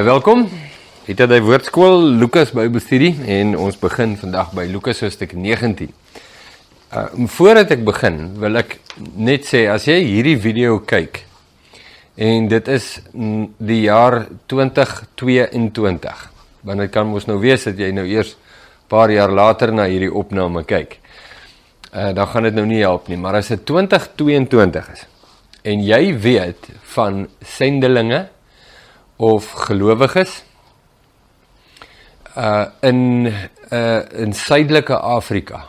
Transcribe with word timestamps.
Baie 0.00 0.08
welkom. 0.08 0.46
Dit 1.04 1.18
is 1.20 1.28
die 1.28 1.42
woordskool 1.44 2.06
Lukas 2.16 2.54
Bybelstudie 2.56 3.10
en 3.34 3.50
ons 3.60 3.76
begin 3.76 4.14
vandag 4.16 4.54
by 4.56 4.62
Lukas 4.64 5.02
hoofstuk 5.04 5.34
19. 5.36 5.90
Uh 6.96 7.02
voordat 7.28 7.74
ek 7.76 7.82
begin, 7.84 8.16
wil 8.40 8.56
ek 8.62 8.78
net 9.20 9.44
sê 9.44 9.66
as 9.68 9.84
jy 9.84 9.98
hierdie 10.06 10.38
video 10.40 10.78
kyk 10.88 11.20
en 12.16 12.48
dit 12.48 12.72
is 12.72 12.88
die 13.12 13.82
jaar 13.82 14.22
2022, 14.48 16.24
want 16.64 16.86
dit 16.86 16.96
kan 16.96 17.12
mos 17.12 17.28
nou 17.28 17.36
wees 17.44 17.68
dat 17.68 17.84
jy 17.84 17.92
nou 17.92 18.08
eers 18.08 18.38
paar 18.88 19.12
jaar 19.12 19.28
later 19.28 19.68
na 19.76 19.84
hierdie 19.84 20.08
opname 20.08 20.64
kyk. 20.64 20.96
Uh 21.92 22.14
dan 22.16 22.32
gaan 22.32 22.48
dit 22.48 22.56
nou 22.56 22.64
nie 22.72 22.80
help 22.80 23.12
nie, 23.12 23.20
maar 23.20 23.42
as 23.44 23.52
dit 23.52 23.68
2022 23.68 24.92
is 24.96 25.08
en 25.60 25.88
jy 25.92 26.04
weet 26.24 26.72
van 26.96 27.26
sendelinge 27.44 28.30
of 29.20 29.52
gelowiges 29.66 30.40
uh 32.36 32.66
in 32.80 33.26
uh 33.72 34.02
in 34.16 34.32
suidelike 34.32 34.96
Afrika. 34.96 35.64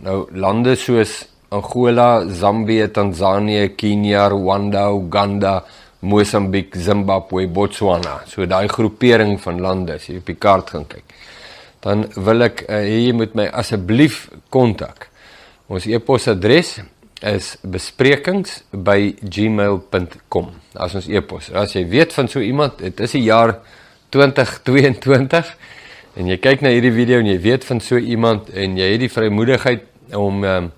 Nou 0.00 0.24
lande 0.32 0.76
soos 0.76 1.24
Angola, 1.54 2.24
Zambië, 2.26 2.88
Tansanië, 2.90 3.74
Kenia, 3.76 4.28
Rwanda, 4.28 4.88
Uganda, 4.90 5.62
Mosambiek, 6.00 6.74
Zimbabwe, 6.74 7.46
Botswana. 7.46 8.22
So 8.26 8.46
daai 8.46 8.66
groepering 8.68 9.38
van 9.40 9.60
lande 9.62 9.94
as 9.94 10.08
jy 10.08 10.18
op 10.18 10.32
die 10.32 10.38
kaart 10.40 10.74
gaan 10.74 10.88
kyk. 10.90 11.14
Dan 11.84 12.06
wil 12.16 12.48
ek 12.48 12.64
uh, 12.66 12.80
hê 12.80 13.04
jy 13.06 13.14
moet 13.16 13.36
my 13.38 13.46
asseblief 13.52 14.26
kontak. 14.52 15.08
Ons 15.70 15.86
e-posadres 15.88 16.78
is 17.24 17.56
besprekings@gmail.com. 17.62 20.50
As 20.74 20.94
ons 20.94 21.08
e-pos. 21.08 21.52
As 21.52 21.72
jy 21.72 21.88
weet 21.88 22.12
van 22.12 22.28
so 22.28 22.40
iemand, 22.40 22.78
dit 22.78 23.00
is 23.00 23.10
die 23.16 23.22
jaar 23.22 23.58
2022 24.10 25.56
en 26.14 26.26
jy 26.30 26.36
kyk 26.38 26.60
na 26.62 26.70
hierdie 26.70 26.92
video 26.94 27.18
en 27.18 27.26
jy 27.26 27.40
weet 27.42 27.64
van 27.66 27.80
so 27.80 27.98
iemand 27.98 28.50
en 28.50 28.76
jy 28.78 28.92
het 28.92 29.00
die 29.02 29.10
vrymoedigheid 29.10 29.82
om 30.14 30.44
um, 30.44 30.72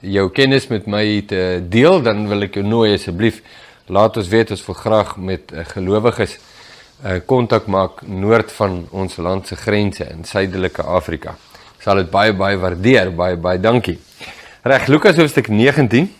jou 0.00 0.30
kennis 0.30 0.66
met 0.70 0.86
my 0.86 1.22
te 1.26 1.64
deel, 1.68 2.02
dan 2.02 2.28
wil 2.28 2.42
ek 2.46 2.54
jou 2.60 2.66
nooi 2.66 2.94
asseblief 2.94 3.42
laat 3.90 4.16
ons 4.20 4.30
weet 4.30 4.52
ons 4.54 4.66
wil 4.66 4.78
graag 4.78 5.16
met 5.18 5.52
uh, 5.52 5.64
gelowiges 5.72 6.36
uh, 6.38 7.18
kontak 7.26 7.66
maak 7.66 8.02
noord 8.06 8.52
van 8.52 8.86
ons 8.90 9.16
land 9.16 9.46
se 9.46 9.56
grense 9.58 10.06
in 10.06 10.24
suidelike 10.24 10.82
Afrika. 10.82 11.34
Ek 11.76 11.86
sal 11.86 12.02
dit 12.02 12.10
baie 12.12 12.32
baie 12.36 12.58
waardeer. 12.60 13.10
Baie 13.16 13.36
baie 13.40 13.60
dankie. 13.60 13.98
Reg, 14.62 14.90
Lukas 14.92 15.16
hoofstuk 15.16 15.46
19. 15.48 16.10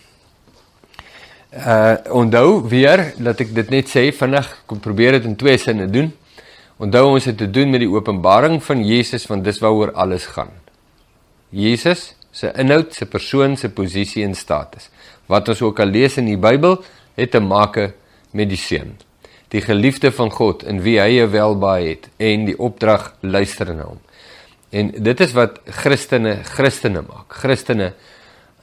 Uh 1.53 1.93
onthou 2.09 2.63
weer 2.65 3.11
dat 3.21 3.43
ek 3.43 3.51
dit 3.53 3.67
net 3.69 3.89
sê 3.91 4.07
vinnig, 4.17 4.47
kom 4.65 4.79
probeer 4.81 5.19
dit 5.19 5.27
in 5.29 5.35
twee 5.37 5.59
sinne 5.61 5.85
doen. 5.93 6.07
Onthou 6.81 7.03
ons 7.11 7.27
het 7.29 7.35
te 7.37 7.45
doen 7.45 7.69
met 7.69 7.83
die 7.83 7.89
openbaring 7.91 8.57
van 8.65 8.81
Jesus 8.81 9.27
want 9.29 9.45
dis 9.45 9.59
waaroor 9.61 9.91
alles 9.93 10.25
gaan. 10.33 10.49
Jesus 11.53 12.15
se 12.33 12.49
inhoud, 12.57 12.95
se 12.97 13.05
persoon, 13.05 13.53
se 13.61 13.69
posisie 13.69 14.23
en 14.25 14.33
status. 14.33 14.89
Wat 15.29 15.51
ons 15.53 15.61
ook 15.61 15.83
al 15.83 15.93
lees 15.93 16.17
in 16.17 16.31
die 16.31 16.39
Bybel, 16.41 16.79
het 17.21 17.35
te 17.35 17.41
maak 17.45 17.77
met 18.33 18.49
die 18.49 18.57
seun. 18.57 18.95
Die 19.53 19.61
geliefde 19.61 20.09
van 20.09 20.33
God 20.33 20.63
in 20.65 20.81
wie 20.81 20.97
hy 20.97 21.21
'n 21.21 21.29
welbaai 21.29 21.89
het 21.89 22.09
en 22.17 22.49
die 22.49 22.57
opdrag 22.57 23.13
luister 23.21 23.69
na 23.75 23.83
hom. 23.83 24.01
En 24.71 24.89
dit 24.97 25.19
is 25.19 25.31
wat 25.31 25.61
Christene 25.65 26.39
Christene 26.43 27.05
maak. 27.05 27.29
Christene 27.29 27.93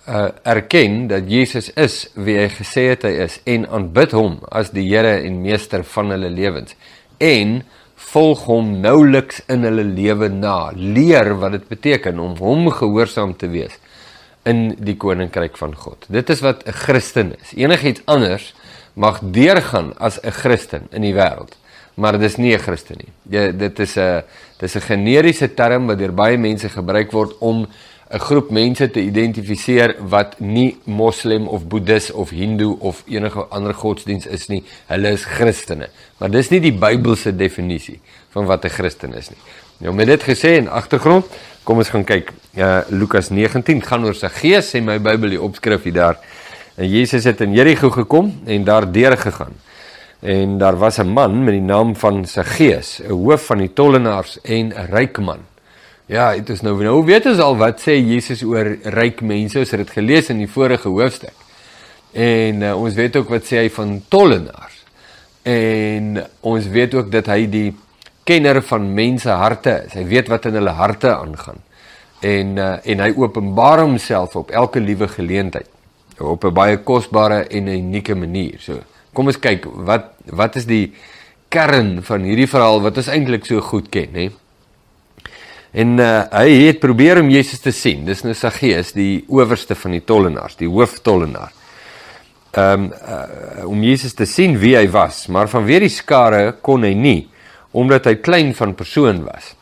uh, 0.09 0.29
erken 0.43 1.07
dat 1.07 1.29
Jesus 1.31 1.71
is 1.77 2.07
wie 2.15 2.39
hy 2.39 2.49
gesê 2.53 2.89
het 2.93 3.05
hy 3.07 3.15
is 3.27 3.39
en 3.45 3.67
aanbid 3.69 4.15
hom 4.17 4.39
as 4.49 4.73
die 4.75 4.87
Here 4.89 5.19
en 5.27 5.43
meester 5.43 5.85
van 5.85 6.15
hulle 6.15 6.31
lewens. 6.33 6.75
En 7.21 7.61
volg 8.09 8.47
hom 8.49 8.73
nouliks 8.81 9.43
in 9.53 9.67
hulle 9.69 9.85
lewe 9.85 10.31
na. 10.33 10.71
Leer 10.75 11.35
wat 11.43 11.59
dit 11.59 11.69
beteken 11.69 12.19
om 12.23 12.37
hom 12.41 12.71
gehoorsaam 12.73 13.37
te 13.37 13.51
wees 13.53 13.77
in 14.49 14.73
die 14.81 14.97
koninkryk 14.97 15.59
van 15.61 15.75
God. 15.77 16.07
Dit 16.09 16.31
is 16.31 16.41
wat 16.41 16.65
'n 16.67 16.73
Christen 16.73 17.35
is. 17.41 17.53
Enigiets 17.53 18.03
anders 18.07 18.55
mag 18.95 19.21
deurgaan 19.23 19.93
as 19.99 20.21
'n 20.23 20.31
Christen 20.31 20.89
in 20.91 21.03
die 21.03 21.15
wêreld 21.15 21.57
maar 21.99 22.15
dit 22.15 22.23
is 22.23 22.37
nie 22.37 22.55
'n 22.55 22.59
Christen 22.59 22.97
nie. 22.97 23.13
Dit 23.53 23.79
is 23.79 23.97
'n 23.97 24.23
dis 24.59 24.75
'n 24.77 24.81
generiese 24.81 25.55
term 25.55 25.87
wat 25.87 25.99
deur 25.99 26.15
baie 26.15 26.39
mense 26.39 26.69
gebruik 26.69 27.13
word 27.13 27.39
om 27.39 27.67
'n 28.11 28.19
groep 28.19 28.51
mense 28.51 28.91
te 28.91 29.01
identifiseer 29.01 29.95
wat 30.09 30.39
nie 30.41 30.79
moslem 30.85 31.49
of 31.49 31.67
boeddhis 31.69 32.11
of 32.11 32.31
hindoe 32.31 32.77
of 32.81 33.03
enige 33.07 33.45
ander 33.53 33.75
godsdiens 33.75 34.27
is 34.27 34.47
nie. 34.49 34.63
Hulle 34.87 35.13
is 35.13 35.25
Christene. 35.25 35.89
Maar 36.19 36.31
dis 36.31 36.49
nie 36.49 36.61
die 36.61 36.73
Bybelse 36.73 37.37
definisie 37.37 38.01
van 38.33 38.47
wat 38.47 38.65
'n 38.65 38.69
Christen 38.69 39.13
is 39.15 39.29
nie. 39.29 39.39
Nou 39.79 39.95
met 39.95 40.07
dit 40.07 40.23
gesê 40.23 40.57
en 40.57 40.69
agtergrond, 40.69 41.27
kom 41.65 41.77
ons 41.77 41.89
gaan 41.89 42.05
kyk. 42.05 42.33
Uh, 42.57 42.81
Lukas 42.89 43.29
19 43.29 43.83
gaan 43.83 44.05
oor 44.05 44.15
sy 44.15 44.29
gees 44.29 44.75
en 44.75 44.85
my 44.85 44.99
Bybel 44.99 45.29
die 45.29 45.43
opskrif 45.43 45.83
hier 45.83 45.93
daar. 45.93 46.19
En 46.77 46.89
Jesus 46.89 47.25
het 47.25 47.41
in 47.41 47.53
Jerigo 47.53 47.91
gekom 47.91 48.41
en 48.47 48.65
daar 48.65 48.93
deur 48.93 49.17
gegaan. 49.17 49.53
En 50.21 50.59
daar 50.59 50.79
was 50.79 50.99
'n 50.99 51.07
man 51.07 51.45
met 51.45 51.55
die 51.55 51.61
naam 51.61 51.97
van 51.97 52.25
Saggeus, 52.25 53.01
'n 53.05 53.11
hoof 53.11 53.47
van 53.47 53.59
die 53.59 53.73
tollenaars 53.73 54.41
en 54.43 54.73
'n 54.73 54.89
ryk 54.91 55.19
man. 55.19 55.39
Ja, 56.09 56.31
dit 56.33 56.49
is 56.49 56.63
nou 56.65 56.73
nou 56.81 57.03
weet 57.05 57.27
ons 57.29 57.41
al 57.45 57.59
wat 57.61 57.83
sê 57.85 57.99
Jesus 58.01 58.41
oor 58.41 58.71
ryk 58.97 59.19
mense, 59.21 59.59
ons 59.61 59.73
het 59.75 59.83
dit 59.83 59.91
gelees 59.93 60.31
in 60.33 60.39
die 60.41 60.49
vorige 60.49 60.89
hoofstuk. 60.89 61.37
En 62.17 62.65
uh, 62.65 62.71
ons 62.81 62.97
weet 62.97 63.19
ook 63.21 63.29
wat 63.29 63.45
sê 63.45 63.59
hy 63.61 63.69
van 63.75 63.99
tollenaars. 64.09 64.79
En 65.45 66.23
ons 66.49 66.71
weet 66.73 66.97
ook 66.97 67.13
dat 67.13 67.29
hy 67.29 67.43
die 67.53 67.67
kenner 68.25 68.63
van 68.65 68.89
mense 68.97 69.29
harte 69.29 69.77
is. 69.85 69.99
Hy 70.01 70.07
weet 70.09 70.33
wat 70.33 70.49
in 70.49 70.57
hulle 70.57 70.75
harte 70.81 71.13
aangaan. 71.13 71.61
En 72.25 72.57
uh, 72.57 72.73
en 72.89 73.05
hy 73.05 73.13
openbaar 73.21 73.85
homself 73.85 74.41
op 74.41 74.57
elke 74.65 74.81
liewe 74.81 75.13
geleentheid 75.13 75.69
op 76.19 76.45
'n 76.45 76.57
baie 76.57 76.81
kosbare 76.89 77.45
en 77.53 77.69
unieke 77.69 78.15
manier. 78.15 78.57
So, 78.59 78.81
kom 79.13 79.27
ons 79.27 79.39
kyk 79.39 79.69
wat 79.85 80.17
wat 80.25 80.57
is 80.57 80.65
die 80.65 80.95
kern 81.49 82.03
van 82.03 82.25
hierdie 82.25 82.49
verhaal 82.49 82.81
wat 82.81 82.97
ons 82.97 83.13
eintlik 83.13 83.45
so 83.45 83.61
goed 83.61 83.93
ken, 83.93 84.15
hè? 84.15 84.31
En 85.73 85.99
uh, 86.01 86.23
hy 86.33 86.53
het 86.67 86.81
probeer 86.81 87.21
om 87.21 87.29
Jesus 87.29 87.61
te 87.61 87.73
sien. 87.77 88.05
Dis 88.07 88.25
nou 88.25 88.35
Saggeus, 88.35 88.95
die 88.97 89.25
owerste 89.29 89.77
van 89.77 89.97
die 89.99 90.05
tollenaars, 90.05 90.57
die 90.57 90.71
hooftollenaar. 90.71 91.53
Um, 92.59 92.89
uh, 92.89 93.67
om 93.69 93.83
Jesus 93.85 94.15
te 94.17 94.25
sien 94.27 94.57
wie 94.59 94.73
hy 94.75 94.87
was, 94.91 95.27
maar 95.29 95.51
vanweer 95.53 95.85
die 95.85 95.93
skare 95.93 96.57
kon 96.65 96.87
hy 96.87 96.95
nie 96.97 97.21
omdat 97.77 98.07
hy 98.09 98.15
klein 98.25 98.55
van 98.57 98.73
persoon 98.75 99.21
was. 99.27 99.53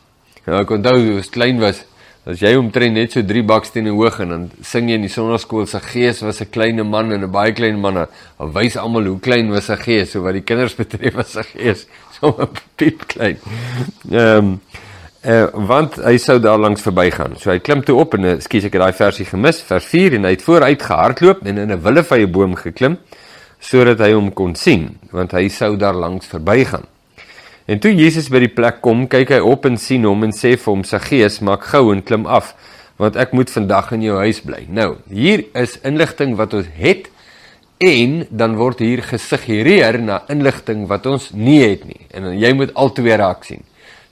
Nou 0.47 0.61
ek 0.63 0.71
onthou 0.77 0.95
was 1.17 1.27
klein 1.29 1.59
was 1.59 1.83
as 2.27 2.41
jy 2.43 2.53
omtrent 2.59 2.95
net 2.95 3.13
so 3.13 3.23
3 3.23 3.43
bakstene 3.47 3.91
hoog 3.95 4.17
en 4.23 4.31
dan 4.33 4.45
sing 4.65 4.89
jy 4.89 4.97
in 4.99 5.05
die 5.05 5.11
sonnaskool 5.11 5.67
se 5.67 5.79
gees 5.83 6.19
was 6.23 6.41
'n 6.41 6.51
klein 6.51 6.79
man 6.87 7.11
en 7.11 7.23
'n 7.23 7.31
baie 7.31 7.51
klein 7.51 7.79
man. 7.79 8.07
Hy 8.39 8.47
wys 8.55 8.77
almal 8.77 9.05
hoe 9.05 9.19
klein 9.19 9.51
was 9.51 9.65
sy 9.65 9.75
gees, 9.75 10.11
so 10.11 10.21
wat 10.23 10.33
die 10.33 10.41
kinders 10.41 10.75
betref 10.75 11.15
was 11.15 11.31
sy 11.33 11.43
gees 11.43 11.85
so 12.19 12.31
piep 12.77 13.07
klein. 13.07 13.37
Ehm 14.11 14.37
um, 14.37 14.61
Uh, 15.27 15.49
want 15.67 15.97
hy 15.99 16.13
sou 16.23 16.37
daar 16.39 16.55
langs 16.55 16.79
verbygaan. 16.85 17.33
So 17.35 17.51
hy 17.51 17.59
klim 17.59 17.81
toe 17.83 17.97
op 17.99 18.13
en 18.15 18.23
uh, 18.23 18.29
eh, 18.37 18.39
ek 18.39 18.69
het 18.69 18.77
daai 18.79 18.93
versie 18.95 19.25
gemis, 19.27 19.57
vers 19.67 19.83
4 19.91 20.15
en 20.15 20.23
hy 20.23 20.31
het 20.37 20.45
vooruit 20.45 20.85
gehardloop 20.87 21.41
en 21.43 21.57
in 21.65 21.73
'n 21.73 21.81
willevye 21.83 22.29
boom 22.31 22.55
geklim 22.55 22.95
sodat 23.59 23.99
hy 23.99 24.13
hom 24.13 24.31
kon 24.31 24.55
sien, 24.55 24.95
want 25.11 25.35
hy 25.35 25.49
sou 25.49 25.75
daar 25.75 25.97
langs 25.97 26.27
verbygaan. 26.31 26.85
En 27.67 27.79
toe 27.79 27.91
Jesus 27.91 28.29
by 28.29 28.39
die 28.39 28.53
plek 28.55 28.79
kom, 28.81 29.07
kyk 29.07 29.29
hy 29.29 29.39
op 29.43 29.65
en 29.65 29.75
sien 29.77 30.05
hom 30.07 30.23
en 30.23 30.31
sê 30.31 30.55
vir 30.55 30.71
hom: 30.71 30.83
"Sy 30.83 30.99
gees, 30.99 31.41
maak 31.41 31.63
gou 31.63 31.91
en 31.91 32.03
klim 32.03 32.25
af, 32.25 32.55
want 32.97 33.15
ek 33.17 33.33
moet 33.33 33.49
vandag 33.49 33.91
in 33.91 34.01
jou 34.01 34.17
huis 34.17 34.39
bly." 34.39 34.65
Nou, 34.69 34.95
hier 35.09 35.43
is 35.53 35.79
inligting 35.83 36.37
wat 36.37 36.53
ons 36.53 36.67
het 36.77 37.09
en 37.79 38.27
dan 38.29 38.55
word 38.55 38.79
hier 38.79 39.03
gesuggereer 39.03 39.99
na 39.99 40.23
inligting 40.29 40.87
wat 40.87 41.05
ons 41.05 41.31
nie 41.33 41.69
het 41.69 41.83
nie. 41.85 42.07
En 42.11 42.31
jy 42.31 42.53
moet 42.53 42.73
albei 42.73 43.17
raak 43.17 43.43
sien. 43.43 43.63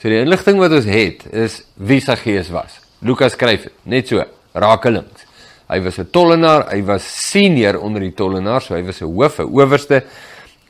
So 0.05 0.11
die 0.13 0.19
inligting 0.21 0.59
wat 0.61 0.69
ons 0.77 0.85
het 0.85 1.23
is 1.33 1.53
wie 1.81 1.97
sy 1.97 2.13
gees 2.19 2.51
was. 2.53 2.75
Lukas 3.01 3.33
skryf 3.33 3.63
dit 3.65 3.87
net 3.89 4.11
so, 4.11 4.21
rakelings. 4.53 5.23
Hy 5.65 5.79
was 5.81 5.97
'n 5.97 6.11
tollenaar, 6.13 6.69
hy 6.69 6.83
was 6.85 7.01
senior 7.01 7.79
onder 7.81 8.01
die 8.01 8.13
tollenaars, 8.13 8.67
so 8.67 8.75
hy 8.75 8.83
was 8.83 9.01
'n 9.01 9.05
hoof, 9.09 9.39
'n 9.39 9.49
owerste. 9.49 10.03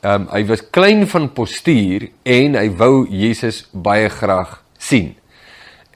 Ehm 0.04 0.22
um, 0.22 0.28
hy 0.32 0.46
was 0.46 0.62
klein 0.72 1.06
van 1.06 1.34
postuur 1.34 2.08
en 2.24 2.56
hy 2.56 2.70
wou 2.78 3.08
Jesus 3.10 3.68
baie 3.74 4.08
graag 4.10 4.64
sien. 4.78 5.16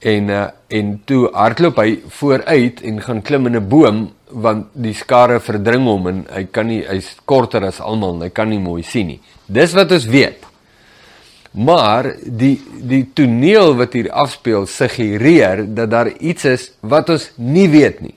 En 0.01 0.29
uh, 0.29 0.47
en 0.67 1.01
toe 1.05 1.29
hardloop 1.31 1.77
hy 1.77 2.01
vooruit 2.07 2.81
en 2.81 3.01
gaan 3.01 3.21
klim 3.21 3.45
in 3.45 3.55
'n 3.55 3.69
boom 3.69 4.11
want 4.31 4.67
die 4.73 4.93
skare 4.93 5.39
verdring 5.39 5.85
hom 5.85 6.07
en 6.07 6.25
hy 6.29 6.43
kan 6.51 6.67
nie 6.67 6.83
hy's 6.83 7.15
korter 7.25 7.63
as 7.63 7.79
almal 7.79 8.15
en 8.15 8.21
hy 8.21 8.29
kan 8.29 8.49
nie 8.49 8.59
mooi 8.59 8.83
sien 8.83 9.07
nie. 9.07 9.19
Dis 9.47 9.73
wat 9.73 9.91
ons 9.91 10.05
weet. 10.05 10.48
Maar 11.51 12.13
die 12.23 12.55
die 12.79 13.03
toneel 13.13 13.73
wat 13.75 13.93
hier 13.93 14.11
afspeel 14.11 14.67
suggereer 14.69 15.65
dat 15.75 15.91
daar 15.91 16.11
iets 16.17 16.45
is 16.45 16.71
wat 16.79 17.09
ons 17.09 17.31
nie 17.35 17.67
weet 17.69 18.01
nie. 18.01 18.15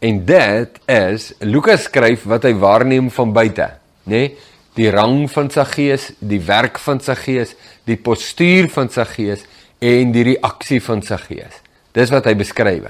En 0.00 0.24
dit 0.24 0.78
is 0.88 1.32
Lukas 1.38 1.84
skryf 1.88 2.24
wat 2.24 2.46
hy 2.48 2.54
waarneem 2.56 3.10
van 3.12 3.32
buite, 3.36 3.68
nê? 4.04 4.24
Nee? 4.24 4.48
die 4.78 4.90
rang 4.92 5.26
van 5.30 5.50
Saggeus, 5.50 6.10
die 6.18 6.40
werk 6.46 6.78
van 6.80 7.00
Saggeus, 7.02 7.54
die 7.88 7.98
postuur 7.98 8.70
van 8.72 8.90
Saggeus 8.92 9.42
en 9.82 10.12
die 10.14 10.26
reaksie 10.32 10.80
van 10.84 11.02
Saggeus. 11.02 11.58
Dis 11.96 12.12
wat 12.14 12.28
hy 12.30 12.36
beskryf. 12.38 12.86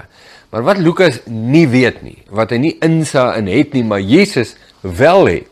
Maar 0.51 0.65
wat 0.67 0.81
Lukas 0.83 1.21
nie 1.25 1.65
weet 1.71 2.01
nie, 2.03 2.19
wat 2.29 2.51
hy 2.51 2.59
nie 2.61 2.73
insa 2.83 3.31
in 3.39 3.47
het 3.49 3.73
nie, 3.73 3.85
maar 3.87 4.03
Jesus 4.03 4.55
wel 4.83 5.29
het. 5.29 5.47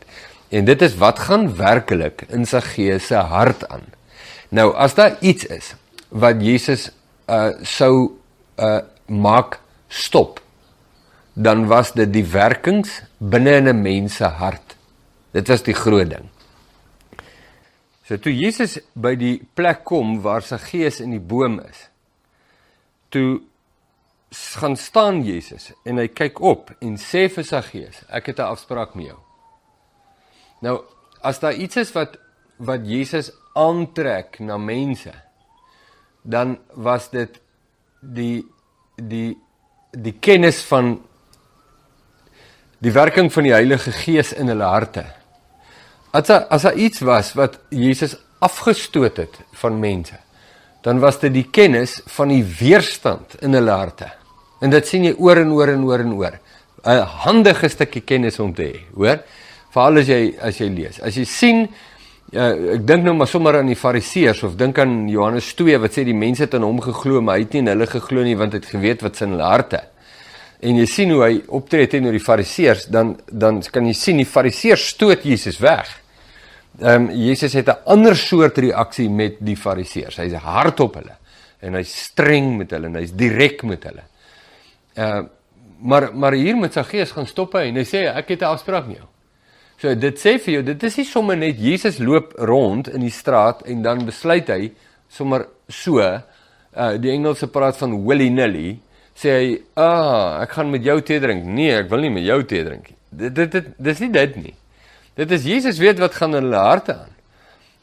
En 0.52 0.66
dit 0.68 0.82
is 0.86 0.98
wat 1.00 1.22
gaan 1.28 1.48
werklik 1.56 2.26
in 2.34 2.46
Saggeus 2.46 3.08
se 3.10 3.22
hart 3.32 3.66
aan. 3.70 3.86
Nou, 4.50 4.74
as 4.74 4.96
daar 4.98 5.18
iets 5.22 5.46
is 5.46 5.74
wat 6.10 6.42
Jesus 6.42 6.90
uh 7.30 7.52
sou 7.62 8.18
uh 8.58 8.82
maak 9.06 9.60
stop, 9.88 10.40
dan 11.34 11.68
was 11.68 11.94
dit 11.94 12.10
die 12.14 12.26
werkings 12.26 13.02
binne 13.18 13.56
in 13.62 13.70
'n 13.70 13.82
mens 13.82 14.16
se 14.16 14.26
hart. 14.26 14.76
Dit 15.32 15.48
was 15.48 15.64
die 15.64 15.74
groot 15.74 16.10
ding. 16.10 16.30
So 18.04 18.18
toe 18.18 18.34
Jesus 18.34 18.80
by 18.94 19.16
die 19.16 19.38
plek 19.54 19.84
kom 19.84 20.22
waar 20.22 20.42
sy 20.42 20.58
gees 20.58 21.00
in 21.00 21.12
die 21.12 21.22
boom 21.22 21.60
is, 21.60 21.90
toe 23.10 23.42
gaan 24.32 24.76
staan 24.78 25.24
Jesus 25.26 25.72
en 25.86 25.98
hy 25.98 26.08
kyk 26.08 26.42
op 26.42 26.72
en 26.82 26.98
sê 26.98 27.28
vir 27.30 27.44
sy 27.44 27.62
gees, 27.62 28.02
ek 28.10 28.26
het 28.26 28.40
'n 28.40 28.50
afspraak 28.50 28.96
met 28.96 29.06
jou. 29.06 29.20
Nou, 30.62 30.82
as 31.22 31.40
daar 31.40 31.54
iets 31.54 31.78
is 31.78 31.92
wat 31.92 32.18
wat 32.60 32.88
Jesus 32.88 33.32
aantrek 33.58 34.40
na 34.44 34.58
mense, 34.58 35.14
dan 36.22 36.58
was 36.76 37.10
dit 37.12 37.40
die 38.00 38.44
die 39.00 39.38
die 39.92 40.14
kennis 40.20 40.60
van 40.68 40.98
die 42.84 42.92
werking 42.92 43.32
van 43.34 43.48
die 43.48 43.56
Heilige 43.56 43.92
Gees 43.96 44.34
in 44.36 44.52
hulle 44.52 44.68
harte. 44.68 45.06
As 46.12 46.28
daar 46.28 46.48
as 46.52 46.68
daar 46.68 46.76
iets 46.76 47.04
was 47.06 47.34
wat 47.40 47.60
Jesus 47.70 48.18
afgestoot 48.40 49.18
het 49.18 49.40
van 49.62 49.80
mense, 49.80 50.20
dan 50.84 51.00
was 51.00 51.20
dit 51.20 51.34
die 51.34 51.48
kennis 51.52 52.00
van 52.16 52.32
die 52.32 52.44
weerstand 52.44 53.36
in 53.44 53.54
hulle 53.54 53.72
harte. 53.72 54.12
En 54.62 54.72
dit 54.72 54.88
sien 54.88 55.08
jy 55.08 55.16
oor 55.18 55.40
en 55.40 55.52
oor 55.56 55.72
en 55.72 55.84
oor 55.88 56.04
en 56.04 56.14
oor. 56.14 56.40
'n 56.84 57.04
Handige 57.24 57.70
stukkie 57.70 58.02
kennis 58.02 58.40
om 58.40 58.54
te 58.54 58.64
hê, 58.64 58.80
hoor? 58.96 59.20
Veral 59.72 59.98
as 60.00 60.08
jy 60.08 60.38
as 60.42 60.58
jy 60.58 60.70
lees. 60.70 61.00
As 61.02 61.16
jy 61.16 61.26
sien 61.26 61.68
Ja, 62.30 62.52
ek 62.54 62.84
dink 62.86 63.08
nou 63.08 63.16
maar 63.18 63.30
sommer 63.30 63.56
aan 63.58 63.72
die 63.72 63.78
fariseërs 63.80 64.44
of 64.46 64.58
dink 64.58 64.78
aan 64.78 65.08
Johannes 65.10 65.48
2 65.58 65.80
wat 65.82 65.96
sê 65.98 66.04
die 66.06 66.14
mense 66.14 66.44
het 66.44 66.54
aan 66.54 66.68
hom 66.68 66.78
geglo 66.86 67.24
maar 67.26 67.40
hy 67.40 67.48
het 67.48 67.56
nie 67.56 67.64
in 67.64 67.72
hulle 67.72 67.88
geglo 67.90 68.26
nie 68.26 68.36
want 68.38 68.54
hy 68.54 68.60
het 68.62 68.70
geweet 68.70 69.02
wat 69.02 69.18
in 69.26 69.34
hulle 69.34 69.48
harte. 69.50 69.80
En 70.62 70.78
jy 70.78 70.86
sien 70.92 71.10
hoe 71.16 71.24
hy 71.24 71.40
optree 71.58 71.90
teenoor 71.90 72.14
die 72.14 72.22
fariseërs 72.22 72.86
dan 72.94 73.16
dan 73.32 73.64
kan 73.74 73.88
jy 73.90 73.96
sien 73.98 74.22
die 74.22 74.30
fariseërs 74.30 74.86
stoot 74.94 75.26
Jesus 75.26 75.58
weg 75.64 75.90
ehm 76.78 77.10
um, 77.10 77.10
Jesus 77.10 77.54
het 77.54 77.68
'n 77.68 77.82
ander 77.86 78.16
soort 78.16 78.58
reaksie 78.58 79.10
met 79.10 79.36
die 79.40 79.58
fariseërs. 79.58 80.18
Hy's 80.18 80.34
hard 80.34 80.80
op 80.80 80.96
hulle 80.96 81.18
en 81.60 81.74
hy's 81.74 82.04
streng 82.04 82.58
met 82.58 82.72
hulle 82.72 82.88
en 82.88 82.96
hy's 82.96 83.12
direk 83.12 83.64
met 83.64 83.84
hulle. 83.84 84.04
Ehm 84.94 85.18
uh, 85.18 85.24
maar 85.82 86.12
maar 86.14 86.34
hier 86.34 86.58
met 86.58 86.74
sy 86.74 86.84
gees 86.84 87.12
gaan 87.12 87.26
stop 87.26 87.54
hy 87.54 87.70
en 87.70 87.76
hy 87.76 87.86
sê 87.86 88.06
ek 88.14 88.28
het 88.30 88.42
'n 88.42 88.54
afspraak 88.54 88.88
met 88.88 88.98
jou. 88.98 89.08
So 89.80 89.96
dit 89.96 90.20
sê 90.20 90.36
vir 90.44 90.58
jou 90.58 90.64
dit 90.68 90.84
is 90.84 90.98
nie 91.00 91.08
sommer 91.08 91.38
net 91.40 91.60
Jesus 91.60 92.02
loop 92.04 92.34
rond 92.50 92.90
in 92.92 93.06
die 93.06 93.14
straat 93.14 93.64
en 93.70 93.84
dan 93.86 94.04
besluit 94.08 94.50
hy 94.52 94.72
sommer 95.08 95.46
so 95.72 96.04
uh 96.04 96.22
die 97.00 97.12
Engelse 97.14 97.48
praat 97.48 97.80
van 97.80 97.96
willy-nilly 98.06 98.74
sê 99.16 99.36
hy 99.38 99.54
ah 99.80 100.42
ek 100.44 100.58
gaan 100.58 100.72
met 100.72 100.84
jou 100.84 101.00
tee 101.02 101.20
drink. 101.20 101.46
Nee, 101.46 101.78
ek 101.80 101.90
wil 101.92 102.04
nie 102.04 102.12
met 102.20 102.28
jou 102.28 102.42
tee 102.44 102.66
drink 102.68 102.92
nie. 102.92 102.98
Dit 103.10 103.36
dit 103.36 103.56
dit 103.56 103.72
dis 103.78 104.04
nie 104.04 104.12
dit 104.18 104.36
nie. 104.44 104.54
Dit 105.20 105.32
is 105.36 105.48
Jesus 105.48 105.80
weet 105.80 106.00
wat 106.00 106.16
gaan 106.16 106.36
in 106.36 106.44
hulle 106.48 106.62
harte 106.64 106.96
aan. 106.96 107.16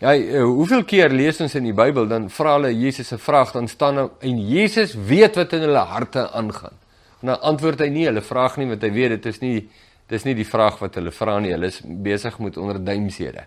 Ja, 0.00 0.12
eh, 0.12 0.42
hoeveel 0.44 0.84
keer 0.84 1.08
lees 1.08 1.40
ons 1.40 1.54
in 1.56 1.64
die 1.64 1.76
Bybel 1.76 2.06
dan 2.08 2.28
vra 2.28 2.58
hulle 2.58 2.72
Jesus 2.76 3.12
'n 3.12 3.18
vraag 3.18 3.52
dan 3.52 3.68
staan 3.68 4.10
en 4.20 4.38
Jesus 4.48 4.94
weet 4.94 5.36
wat 5.36 5.52
in 5.52 5.64
hulle 5.64 5.84
harte 5.84 6.28
aangaan. 6.30 6.76
En 7.22 7.28
dan 7.32 7.40
antwoord 7.40 7.80
hy 7.80 7.88
nie 7.88 8.04
hulle 8.04 8.20
vraag 8.20 8.56
nie 8.56 8.66
want 8.66 8.82
hy 8.82 8.90
weet 8.90 9.08
dit 9.08 9.26
is 9.26 9.40
nie 9.40 9.68
dis 10.12 10.24
nie 10.26 10.34
die 10.38 10.46
vraag 10.46 10.78
wat 10.82 10.98
hulle 10.98 11.12
vra 11.14 11.38
nie. 11.42 11.52
Hulle 11.54 11.70
is 11.72 11.80
besig 11.82 12.38
met 12.42 12.58
onderduimsede. 12.60 13.46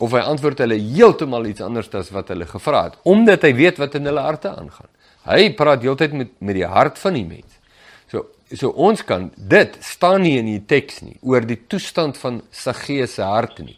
Of 0.00 0.14
hy 0.16 0.22
antwoord 0.24 0.62
hulle 0.64 0.78
heeltemal 0.80 1.50
iets 1.50 1.64
anders 1.64 1.90
as 1.98 2.12
wat 2.14 2.30
hulle 2.32 2.48
gevra 2.48 2.86
het 2.88 2.98
omdat 3.08 3.44
hy 3.44 3.52
weet 3.58 3.80
wat 3.82 3.98
in 3.98 4.08
hulle 4.08 4.24
harte 4.24 4.52
aangaan. 4.52 4.88
Hy 5.28 5.50
praat 5.56 5.82
heeltyd 5.84 6.14
met 6.16 6.36
met 6.40 6.56
die 6.56 6.68
hart 6.68 6.98
van 6.98 7.18
die 7.18 7.26
mens. 7.26 7.58
So 8.10 8.30
so 8.56 8.72
ons 8.74 9.04
kan 9.06 9.28
dit 9.36 9.76
staan 9.84 10.24
nie 10.26 10.38
in 10.40 10.48
die 10.48 10.62
teks 10.66 11.02
nie 11.04 11.18
oor 11.20 11.44
die 11.46 11.60
toestand 11.68 12.18
van 12.18 12.40
Saggeus 12.50 13.18
se 13.18 13.26
hart 13.26 13.60
nie. 13.62 13.76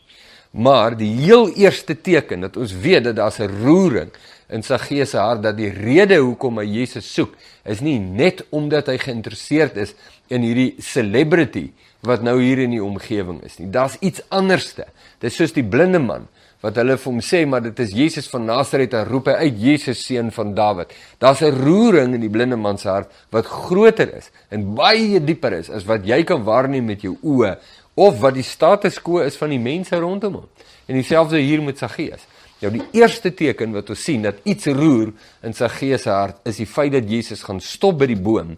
Maar 0.53 0.97
die 0.97 1.11
heel 1.25 1.49
eerste 1.56 1.97
teken 1.97 2.44
dat 2.44 2.56
ons 2.61 2.73
weet 2.73 3.05
dat 3.09 3.17
daar 3.17 3.35
'n 3.41 3.64
roering 3.64 4.11
in 4.49 4.62
Saggeus 4.62 5.11
se 5.11 5.19
hart 5.19 5.43
dat 5.43 5.56
die 5.56 5.73
rede 5.73 6.17
hoekom 6.20 6.59
hy 6.59 6.67
Jesus 6.67 7.12
soek 7.14 7.35
is 7.64 7.81
nie 7.81 7.99
net 7.99 8.44
omdat 8.50 8.87
hy 8.87 8.99
geïnteresseerd 8.99 9.76
is 9.76 9.94
in 10.29 10.43
hierdie 10.43 10.75
celebrity 10.79 11.73
wat 12.06 12.22
nou 12.26 12.37
hier 12.43 12.58
in 12.64 12.75
die 12.75 12.82
omgewing 12.82 13.40
is 13.46 13.58
nie. 13.60 13.70
Daar's 13.70 13.96
iets 14.02 14.22
anderste. 14.28 14.88
Dit 15.22 15.31
is 15.31 15.38
soos 15.38 15.54
die 15.54 15.66
blinde 15.66 16.02
man 16.02 16.26
wat 16.62 16.76
hulle 16.78 16.94
vir 16.99 17.10
hom 17.10 17.20
sê 17.22 17.43
maar 17.46 17.62
dit 17.64 17.78
is 17.82 17.94
Jesus 17.94 18.28
van 18.31 18.44
Nasaret 18.46 18.94
en 18.94 19.06
roep 19.08 19.31
hy 19.32 19.49
uit 19.49 19.62
Jesus 19.62 20.02
seun 20.06 20.31
van 20.34 20.52
Dawid. 20.54 20.93
Daar's 21.19 21.43
'n 21.43 21.54
roering 21.58 22.14
in 22.14 22.20
die 22.20 22.31
blinde 22.31 22.56
man 22.56 22.78
se 22.78 22.88
hart 22.88 23.10
wat 23.31 23.46
groter 23.46 24.14
is 24.14 24.31
en 24.50 24.75
baie 24.75 25.20
dieper 25.20 25.52
is 25.52 25.70
as 25.70 25.84
wat 25.84 26.06
jy 26.06 26.22
kan 26.25 26.44
waarneem 26.44 26.87
met 26.87 27.02
jou 27.02 27.16
oë 27.22 27.56
of 27.94 28.20
wat 28.20 28.34
die 28.34 28.46
status 28.46 28.99
quo 29.02 29.19
is 29.19 29.37
van 29.37 29.50
die 29.50 29.58
mense 29.58 29.96
rondom 29.96 30.34
hom. 30.34 30.49
En 30.87 30.94
dieselfde 30.94 31.38
hier 31.38 31.62
met 31.62 31.78
Saggeus. 31.78 32.26
Nou 32.60 32.70
die 32.72 32.84
eerste 32.93 33.34
teken 33.34 33.72
wat 33.72 33.90
ons 33.90 34.04
sien 34.04 34.22
dat 34.22 34.38
iets 34.44 34.66
roer 34.66 35.12
in 35.43 35.54
Saggeus 35.54 36.02
se 36.02 36.10
hart 36.10 36.37
is 36.44 36.56
die 36.56 36.66
feit 36.66 36.93
dat 36.93 37.10
Jesus 37.10 37.43
gaan 37.43 37.60
stop 37.60 37.99
by 37.99 38.06
die 38.06 38.20
boom 38.20 38.56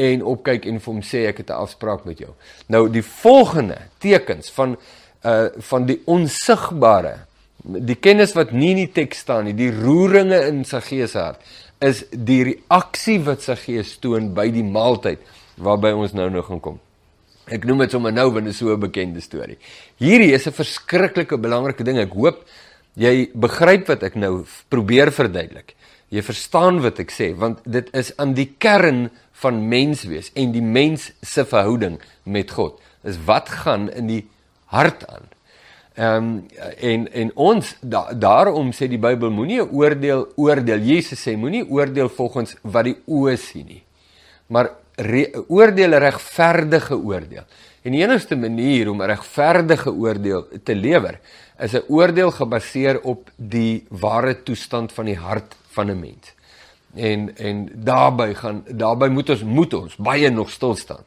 en 0.00 0.22
opkyk 0.32 0.66
en 0.70 0.80
vir 0.80 0.92
hom 0.92 1.02
sê 1.04 1.26
ek 1.28 1.42
het 1.44 1.50
'n 1.50 1.62
afspraak 1.64 2.04
met 2.04 2.18
jou. 2.18 2.32
Nou 2.68 2.88
die 2.88 3.02
volgende 3.02 3.78
tekens 3.98 4.50
van 4.50 4.76
uh 5.24 5.48
van 5.58 5.86
die 5.86 6.00
onsigbare 6.06 7.18
die 7.64 7.96
kennis 8.00 8.34
wat 8.36 8.52
nie 8.56 8.72
in 8.74 8.84
die 8.84 8.92
teks 8.92 9.24
staan 9.24 9.48
nie, 9.48 9.56
die 9.56 9.72
roeringe 9.74 10.38
in 10.48 10.62
sy 10.64 10.80
gees 10.84 11.16
hart, 11.18 11.40
is 11.80 12.04
die 12.12 12.42
reaksie 12.44 13.18
wat 13.24 13.44
sy 13.44 13.56
gees 13.60 13.96
toon 14.02 14.30
by 14.36 14.48
die 14.52 14.64
maaltyd 14.64 15.20
waarby 15.60 15.92
ons 15.96 16.14
nou 16.16 16.28
nou 16.32 16.42
gaan 16.44 16.60
kom. 16.60 16.78
Ek 17.50 17.64
noem 17.66 17.84
dit 17.84 17.94
sommer 17.94 18.14
nou 18.14 18.28
want 18.30 18.46
dit 18.46 18.54
is 18.54 18.58
so 18.58 18.72
'n 18.72 18.80
bekende 18.80 19.20
storie. 19.20 19.58
Hierdie 19.98 20.32
is 20.32 20.46
'n 20.46 20.52
verskriklike 20.52 21.36
belangrike 21.36 21.84
ding. 21.84 21.98
Ek 21.98 22.12
hoop 22.12 22.44
jy 22.96 23.30
begryp 23.34 23.88
wat 23.88 24.02
ek 24.02 24.14
nou 24.14 24.44
probeer 24.68 25.10
verduidelik. 25.10 25.74
Jy 26.10 26.22
verstaan 26.22 26.80
wat 26.80 26.98
ek 27.00 27.10
sê 27.10 27.34
want 27.34 27.60
dit 27.64 27.88
is 27.94 28.12
aan 28.18 28.34
die 28.34 28.54
kern 28.58 29.10
van 29.40 29.68
menswees 29.68 30.30
en 30.34 30.52
die 30.52 30.64
mens 30.64 31.10
se 31.22 31.44
verhouding 31.48 32.00
met 32.22 32.50
God. 32.50 32.80
Is 33.02 33.18
wat 33.24 33.48
gaan 33.48 33.88
in 33.90 34.10
die 34.10 34.24
hart 34.72 35.06
aan? 35.08 35.28
Ehm 36.00 36.16
um, 36.16 36.34
en 36.78 37.06
en 37.12 37.30
ons 37.34 37.76
da, 37.80 38.12
daarom 38.14 38.70
sê 38.72 38.86
die 38.88 39.00
Bybel 39.00 39.32
moenie 39.34 39.62
oordeel 39.64 40.28
oordeel. 40.36 40.84
Jesus 40.86 41.20
sê 41.26 41.36
moenie 41.36 41.64
oordeel 41.66 42.08
volgens 42.08 42.54
wat 42.62 42.86
die 42.88 42.96
oë 43.06 43.36
sien 43.36 43.66
nie. 43.66 43.82
Maar 44.46 44.70
re, 44.96 45.26
oordeel 45.48 45.98
regverdige 45.98 46.96
oordeel. 46.96 47.44
En 47.82 47.96
die 47.96 48.02
enigste 48.04 48.36
manier 48.36 48.90
om 48.90 49.02
'n 49.02 49.10
regverdige 49.12 49.92
oordeel 49.92 50.46
te 50.64 50.74
lewer 50.74 51.20
is 51.58 51.74
'n 51.74 51.84
oordeel 51.88 52.30
gebaseer 52.30 53.00
op 53.02 53.30
die 53.36 53.84
ware 53.88 54.42
toestand 54.42 54.92
van 54.92 55.04
die 55.04 55.16
hart 55.18 55.56
van 55.68 55.90
'n 55.90 56.00
mens. 56.00 56.34
En 56.94 57.36
en 57.36 57.68
daarbey 57.74 58.34
gaan 58.34 58.64
daarbey 58.66 59.08
moet 59.08 59.30
ons 59.30 59.42
moet 59.42 59.74
ons 59.74 59.96
baie 59.96 60.30
nog 60.30 60.50
stil 60.50 60.74
staan. 60.74 61.04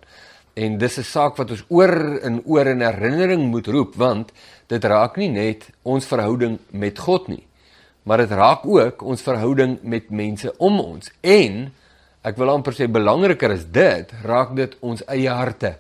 En 0.54 0.78
dis 0.78 0.98
'n 0.98 1.04
saak 1.04 1.36
wat 1.36 1.52
ons 1.52 1.64
oor 1.68 2.20
en 2.22 2.42
oor 2.46 2.68
in 2.68 2.82
herinnering 2.82 3.50
moet 3.50 3.68
roep 3.68 3.96
want 3.96 4.32
dit 4.68 4.84
raak 4.84 5.16
nie 5.18 5.30
net 5.30 5.70
ons 5.82 6.06
verhouding 6.06 6.60
met 6.70 7.00
God 7.00 7.28
nie, 7.28 7.46
maar 8.04 8.18
dit 8.18 8.30
raak 8.30 8.66
ook 8.66 9.02
ons 9.02 9.22
verhouding 9.22 9.80
met 9.82 10.10
mense 10.10 10.58
om 10.58 10.80
ons. 10.80 11.12
En 11.22 11.72
ek 12.22 12.38
wil 12.38 12.50
amper 12.50 12.74
sê 12.74 12.88
belangriker 12.88 13.52
is 13.52 13.66
dit, 13.66 14.12
raak 14.24 14.56
dit 14.56 14.78
ons 14.80 15.06
eie 15.06 15.30
harte. 15.30 15.76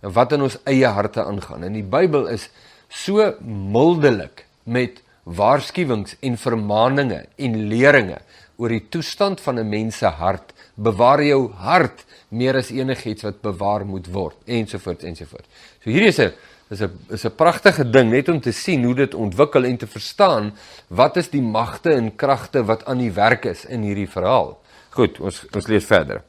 En 0.00 0.12
wat 0.12 0.32
in 0.32 0.42
ons 0.42 0.58
eie 0.64 0.86
harte 0.86 1.24
aangaan. 1.24 1.64
En 1.64 1.72
die 1.72 1.86
Bybel 1.86 2.26
is 2.26 2.50
so 2.88 3.34
mildelik 3.44 4.46
met 4.64 5.02
waarskuwings 5.24 6.16
en 6.20 6.36
vermaninge 6.36 7.26
en 7.36 7.56
leringe 7.68 8.18
oor 8.58 8.74
die 8.74 8.88
toestand 8.90 9.40
van 9.40 9.58
'n 9.58 9.68
mens 9.68 9.98
se 9.98 10.06
hart. 10.06 10.52
Bewaar 10.74 11.22
jou 11.22 11.52
hart 11.52 12.04
meer 12.28 12.56
as 12.56 12.70
enigiets 12.70 13.22
wat 13.22 13.40
bewaar 13.40 13.86
moet 13.86 14.06
word 14.06 14.36
ensovoorts 14.46 15.04
ensovoorts. 15.04 15.48
So 15.82 15.90
hierdie 15.90 16.08
is 16.08 16.18
'n 16.18 16.32
is 16.70 16.80
'n 16.82 16.98
is 17.10 17.24
'n 17.24 17.36
pragtige 17.36 17.90
ding 17.90 18.10
net 18.10 18.28
om 18.28 18.40
te 18.40 18.52
sien 18.52 18.84
hoe 18.84 18.94
dit 18.94 19.14
ontwikkel 19.14 19.64
en 19.64 19.76
te 19.76 19.86
verstaan 19.86 20.54
wat 20.88 21.16
is 21.16 21.30
die 21.30 21.42
magte 21.42 21.92
en 21.92 22.16
kragte 22.16 22.64
wat 22.64 22.84
aan 22.84 22.98
die 22.98 23.12
werk 23.12 23.44
is 23.44 23.64
in 23.64 23.82
hierdie 23.82 24.10
verhaal. 24.10 24.58
Goed, 24.90 25.20
ons 25.20 25.46
ons 25.52 25.66
lees 25.66 25.84
verder. 25.84 26.22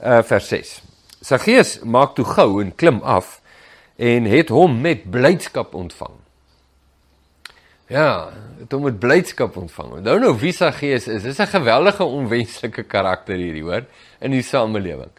Uh 0.00 0.22
vers 0.22 0.48
6. 0.48 0.82
Saggeus 1.20 1.80
maak 1.82 2.14
toe 2.14 2.24
gou 2.24 2.62
en 2.62 2.74
klim 2.74 3.00
af 3.02 3.40
en 3.96 4.24
het 4.24 4.48
hom 4.48 4.80
met 4.80 5.10
blydskap 5.10 5.74
ontvang. 5.74 6.25
Ja, 7.86 8.32
het 8.58 8.72
hom 8.74 8.82
met 8.82 8.98
blydskap 8.98 9.56
ontvang. 9.56 10.00
Nou 10.02 10.18
nou 10.18 10.32
wie 10.40 10.52
Saggeus 10.52 11.06
is, 11.06 11.24
is 11.24 11.38
'n 11.38 11.46
geweldige 11.46 12.04
onwenslike 12.04 12.82
karakter 12.82 13.36
hierdie, 13.36 13.62
hoor, 13.62 13.84
in 14.18 14.30
die 14.30 14.42
samelewing. 14.42 15.10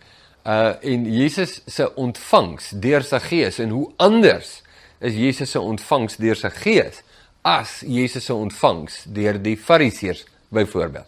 Uh 0.45 0.73
en 0.81 1.13
Jesus 1.13 1.61
se 1.65 1.95
ontvangs 1.95 2.69
deur 2.69 3.03
sy 3.03 3.19
Gees 3.19 3.59
en 3.59 3.69
hoe 3.69 3.91
anders 3.95 4.61
is 4.99 5.13
Jesus 5.13 5.51
se 5.51 5.59
ontvangs 5.59 6.17
deur 6.17 6.35
sy 6.35 6.49
Gees 6.49 7.01
as 7.41 7.83
Jesus 7.87 8.25
se 8.25 8.33
ontvangs 8.33 9.03
deur 9.03 9.41
die 9.41 9.57
Fariseërs 9.57 10.25
byvoorbeeld. 10.49 11.05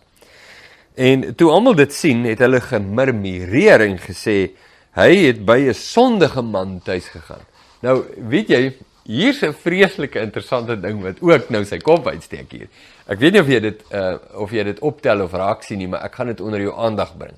En 0.96 1.36
toe 1.36 1.52
almal 1.52 1.76
dit 1.76 1.94
sien, 1.94 2.24
het 2.24 2.40
hulle 2.40 2.62
gemurmureer 2.62 3.82
en 3.82 3.98
gesê 4.00 4.52
hy 4.92 5.16
het 5.16 5.46
by 5.46 5.60
'n 5.68 5.74
sondige 5.74 6.42
man 6.42 6.80
tuis 6.84 7.08
gegaan. 7.08 7.44
Nou, 7.82 8.04
weet 8.28 8.48
jy, 8.48 8.74
hier's 9.10 9.42
'n 9.42 9.54
vreeslike 9.54 10.20
interessante 10.22 10.76
ding 10.80 11.02
wat 11.02 11.22
ook 11.22 11.50
nou 11.50 11.64
sy 11.66 11.80
kop 11.82 12.08
uitsteek 12.08 12.52
hier. 12.52 12.68
Ek 13.10 13.20
weet 13.20 13.34
nie 13.34 13.42
of 13.42 13.48
jy 13.50 13.60
dit 13.60 13.84
uh 13.92 14.18
of 14.38 14.52
jy 14.52 14.64
dit 14.64 14.80
optel 14.80 15.22
of 15.22 15.34
raak 15.34 15.64
sien 15.64 15.80
nie, 15.82 15.88
maar 15.88 16.06
ek 16.06 16.16
gaan 16.16 16.28
dit 16.28 16.42
onder 16.42 16.62
jou 16.62 16.74
aandag 16.78 17.18
bring. 17.18 17.34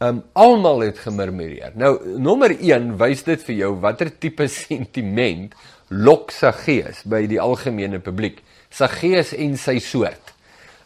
Um 0.00 0.22
almal 0.32 0.80
het 0.80 0.98
gemurmureer. 0.98 1.72
Nou, 1.74 2.18
nommer 2.18 2.50
1 2.50 2.96
wys 2.98 3.22
dit 3.22 3.42
vir 3.42 3.56
jou 3.56 3.72
watter 3.80 4.10
tipe 4.18 4.48
sentiment 4.66 5.54
lok 5.88 6.32
sy 6.34 6.50
gees 6.52 7.04
by 7.04 7.26
die 7.26 7.40
algemene 7.40 8.00
publiek. 8.00 8.42
Sy 8.70 8.88
gees 8.88 9.32
en 9.32 9.56
sy 9.56 9.78
soort. 9.78 10.34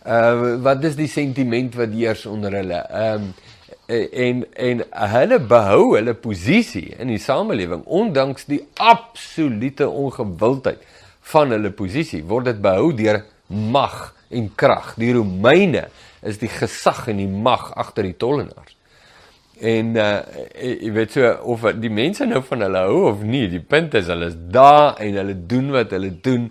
Uh 0.05 0.61
wat 0.61 0.85
is 0.85 0.97
die 0.97 1.09
sentiment 1.09 1.75
wat 1.75 1.97
heers 1.97 2.27
onder 2.27 2.53
hulle? 2.53 2.85
Um, 2.93 3.33
en 3.91 4.45
en 4.55 4.83
hulle 5.15 5.39
behou 5.51 5.95
hulle 5.97 6.15
posisie 6.15 6.95
in 6.99 7.11
die 7.11 7.21
samelewing 7.23 7.83
ondanks 7.87 8.47
die 8.51 8.63
absolute 8.79 9.89
ongewildheid 9.89 10.83
van 11.33 11.55
hulle 11.55 11.73
posisie 11.75 12.23
word 12.27 12.51
dit 12.51 12.63
behou 12.63 12.93
deur 12.97 13.23
mag 13.51 14.13
en 14.31 14.51
krag. 14.55 14.95
Die 15.01 15.13
Romeine 15.15 15.89
is 16.23 16.39
die 16.39 16.51
gesag 16.53 17.09
en 17.11 17.19
die 17.23 17.31
mag 17.31 17.73
agter 17.79 18.07
die 18.07 18.17
tollenaars. 18.19 18.77
En 19.61 19.97
uh 19.99 20.11
jy 20.57 20.93
weet 20.97 21.17
so 21.17 21.31
of 21.53 21.67
die 21.81 21.93
mense 21.93 22.25
nou 22.29 22.41
van 22.47 22.65
hulle 22.65 22.85
hou 22.87 23.01
of 23.11 23.25
nie, 23.27 23.47
die 23.53 23.61
punt 23.61 23.95
is 23.99 24.09
hulle 24.13 24.31
is 24.31 24.39
daar 24.53 25.01
en 25.03 25.19
hulle 25.21 25.37
doen 25.51 25.73
wat 25.75 25.93
hulle 25.97 26.13
doen 26.25 26.49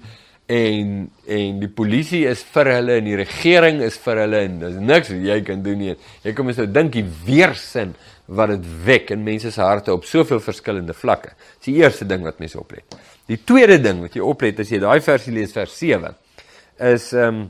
en 0.49 0.93
en 1.29 1.59
die 1.61 1.69
polisie 1.69 2.23
is 2.25 2.41
vir 2.55 2.71
hulle 2.73 2.95
en 2.97 3.05
die 3.05 3.17
regering 3.19 3.83
is 3.85 3.99
vir 4.01 4.23
hulle 4.23 4.39
en 4.47 4.55
daar's 4.63 4.79
niks 4.81 5.11
wat 5.13 5.27
jy 5.27 5.37
kan 5.45 5.61
doen 5.61 5.77
nie. 5.77 5.93
Jy 6.23 6.33
kom 6.33 6.49
eens 6.49 6.57
nou 6.63 6.65
dink 6.73 6.95
die 6.95 7.05
weerstand 7.27 7.99
wat 8.25 8.55
dit 8.55 8.65
wek 8.87 9.13
in 9.13 9.21
mense 9.25 9.51
se 9.53 9.61
harte 9.61 9.93
op 9.93 10.07
soveel 10.09 10.41
verskillende 10.41 10.95
vlakke. 10.97 11.35
Dis 11.59 11.69
die 11.69 11.77
eerste 11.83 12.07
ding 12.09 12.25
wat 12.25 12.41
mense 12.41 12.57
oplet. 12.57 12.97
Die 13.29 13.37
tweede 13.45 13.77
ding 13.83 14.01
wat 14.01 14.17
jy 14.17 14.25
oplet 14.25 14.63
as 14.63 14.73
jy 14.73 14.81
daai 14.81 14.97
versie 15.05 15.35
lees 15.37 15.53
vers 15.53 15.77
7 15.77 16.17
is 16.89 17.09
ehm 17.13 17.41
um, 17.43 17.47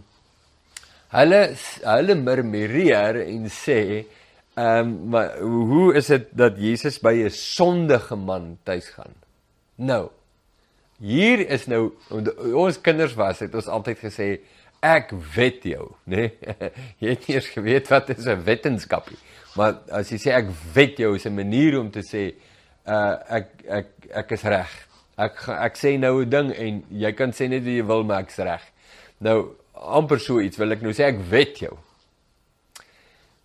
hulle 1.09 1.41
hulle 1.81 2.15
murmureer 2.19 3.23
en 3.23 3.47
sê 3.53 3.79
ehm 3.95 4.59
um, 4.59 4.95
maar 5.15 5.39
hoe 5.39 5.93
is 5.95 6.11
dit 6.11 6.27
dat 6.35 6.59
Jesus 6.59 6.99
by 6.99 7.15
'n 7.15 7.31
sondige 7.31 8.15
man 8.15 8.57
tuis 8.63 8.91
gaan? 8.91 9.15
Nou 9.77 10.09
Hier 10.99 11.39
is 11.47 11.65
nou 11.67 11.93
ons 12.59 12.79
kinders 12.83 13.15
was 13.15 13.39
het 13.39 13.53
ons 13.55 13.69
altyd 13.71 14.01
gesê 14.01 14.27
ek 14.83 15.13
wet 15.35 15.63
jou, 15.67 15.93
né? 16.07 16.29
Nee? 16.39 16.71
jy 16.99 17.13
het 17.13 17.27
nie 17.27 17.35
eens 17.37 17.47
geweet 17.53 17.87
wat 17.91 18.11
is 18.11 18.27
'n 18.27 18.43
wetenskapie. 18.43 19.17
Maar 19.55 19.79
as 19.91 20.11
jy 20.11 20.19
sê 20.19 20.35
ek 20.35 20.51
wet 20.73 20.99
jou 20.99 21.15
is 21.15 21.25
'n 21.25 21.35
manier 21.35 21.79
om 21.79 21.91
te 21.91 22.03
sê 22.03 22.33
uh 22.87 23.15
ek 23.29 23.47
ek 23.67 23.87
ek 24.11 24.31
is 24.31 24.43
reg. 24.43 24.71
Ek 25.17 25.47
ek 25.47 25.75
sê 25.77 25.97
nou 25.99 26.23
'n 26.23 26.29
ding 26.29 26.51
en 26.51 26.83
jy 26.91 27.11
kan 27.13 27.31
sê 27.31 27.47
net 27.47 27.63
wat 27.63 27.71
jy 27.71 27.85
wil 27.85 28.03
maar 28.03 28.23
ek's 28.23 28.37
reg. 28.37 28.63
Nou 29.19 29.55
amper 29.73 30.19
so 30.19 30.39
iets 30.39 30.57
wil 30.57 30.71
ek 30.71 30.81
nou 30.81 30.91
sê 30.91 31.07
ek 31.07 31.19
wet 31.29 31.59
jou. 31.59 31.77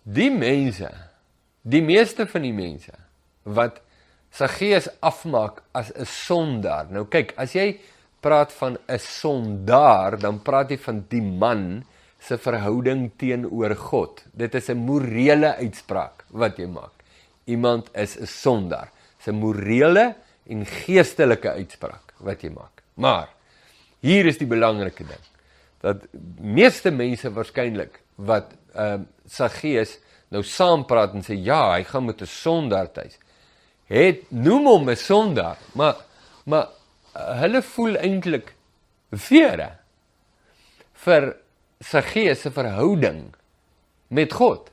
Die 0.03 0.29
mense, 0.29 0.91
die 1.63 1.81
meeste 1.81 2.27
van 2.27 2.41
die 2.41 2.53
mense 2.53 2.93
wat 3.43 3.81
sy 4.35 4.47
gees 4.51 4.89
afmaak 4.99 5.61
as 5.73 5.91
'n 5.95 6.05
sondaar. 6.05 6.87
Nou 6.91 7.05
kyk, 7.05 7.33
as 7.37 7.55
jy 7.55 7.79
praat 8.21 8.51
van 8.51 8.77
'n 8.87 8.99
sondaar, 8.99 10.19
dan 10.19 10.41
praat 10.41 10.69
jy 10.69 10.77
van 10.77 11.05
die 11.09 11.21
man 11.21 11.85
se 12.19 12.37
verhouding 12.37 13.11
teenoor 13.17 13.75
God. 13.75 14.23
Dit 14.33 14.55
is 14.55 14.69
'n 14.69 14.77
morele 14.77 15.55
uitspraak 15.55 16.25
wat 16.29 16.57
jy 16.57 16.67
maak. 16.67 16.93
Iemand 17.45 17.89
is 17.93 18.17
'n 18.17 18.27
sondaar. 18.27 18.89
Dis 19.17 19.27
'n 19.27 19.39
morele 19.39 20.15
en 20.47 20.65
geestelike 20.65 21.49
uitspraak 21.49 22.13
wat 22.19 22.41
jy 22.41 22.49
maak. 22.49 22.81
Maar 22.95 23.29
hier 23.99 24.25
is 24.25 24.37
die 24.37 24.47
belangrike 24.47 25.03
ding 25.03 25.25
dat 25.81 25.97
meeste 26.39 26.91
mense 26.91 27.29
waarskynlik 27.29 27.99
wat 28.15 28.53
ehm 28.73 29.01
uh, 29.01 29.05
sy 29.27 29.47
gees 29.49 29.99
nou 30.29 30.43
saam 30.43 30.85
praat 30.85 31.13
en 31.13 31.23
sê 31.23 31.33
ja, 31.33 31.73
hy 31.73 31.83
gaan 31.83 32.05
met 32.05 32.21
'n 32.21 32.25
sondaar 32.25 32.91
tuis 32.91 33.17
het 33.87 34.31
noem 34.31 34.65
hom 34.65 34.89
'n 34.89 34.95
sondaar, 34.95 35.57
maar 35.73 35.95
maar 36.45 36.67
uh, 37.15 37.39
hulle 37.41 37.61
voel 37.61 37.95
eintlik 37.97 38.53
vere 39.11 39.71
vir 41.05 41.35
sy 41.81 42.01
gees 42.01 42.41
se 42.41 42.51
verhouding 42.51 43.33
met 44.07 44.33
God. 44.33 44.69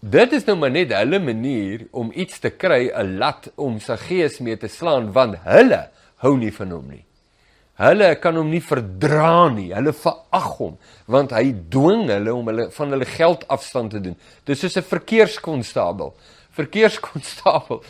Dit 0.00 0.32
is 0.32 0.44
nou 0.44 0.56
maar 0.56 0.70
net 0.70 0.92
hulle 0.92 1.18
manier 1.20 1.86
om 1.92 2.12
iets 2.14 2.38
te 2.38 2.50
kry, 2.50 2.88
'n 2.88 3.18
lat 3.18 3.50
om 3.56 3.80
sy 3.80 3.96
gees 3.96 4.40
mee 4.40 4.56
te 4.56 4.68
slaan 4.68 5.12
want 5.12 5.36
hulle 5.44 5.88
hou 6.16 6.36
nie 6.36 6.52
van 6.52 6.70
hom 6.70 6.88
nie. 6.88 7.04
Hulle 7.80 8.14
kan 8.20 8.36
hom 8.36 8.50
nie 8.52 8.60
verdra 8.60 9.48
nie. 9.48 9.70
Hulle 9.72 9.92
verag 9.92 10.50
hom 10.58 10.76
want 11.06 11.32
hy 11.32 11.52
dwing 11.72 12.08
hulle 12.12 12.34
om 12.34 12.46
hulle 12.46 12.70
van 12.70 12.90
hulle 12.90 13.08
geld 13.08 13.46
afstand 13.48 13.90
te 13.90 14.00
doen. 14.00 14.16
Dis 14.44 14.60
soos 14.60 14.76
'n 14.76 14.82
verkeerskonstabel 14.82 16.14
verkeerskonstabel 16.56 17.82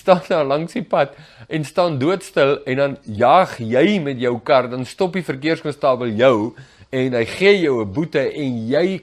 staan 0.00 0.22
daar 0.28 0.44
langs 0.44 0.72
die 0.72 0.84
pad 0.84 1.16
en 1.48 1.64
staan 1.64 1.98
doodstil 1.98 2.62
en 2.64 2.76
dan 2.76 2.96
jaag 3.02 3.58
jy 3.58 3.98
met 4.02 4.20
jou 4.20 4.38
kar 4.44 4.70
dan 4.70 4.84
stop 4.84 5.18
die 5.18 5.26
verkeerskonstabel 5.26 6.14
jou 6.16 6.54
en 6.90 7.18
hy 7.18 7.24
gee 7.24 7.60
jou 7.60 7.82
'n 7.82 7.92
boete 7.92 8.22
en 8.32 8.66
jy 8.68 9.02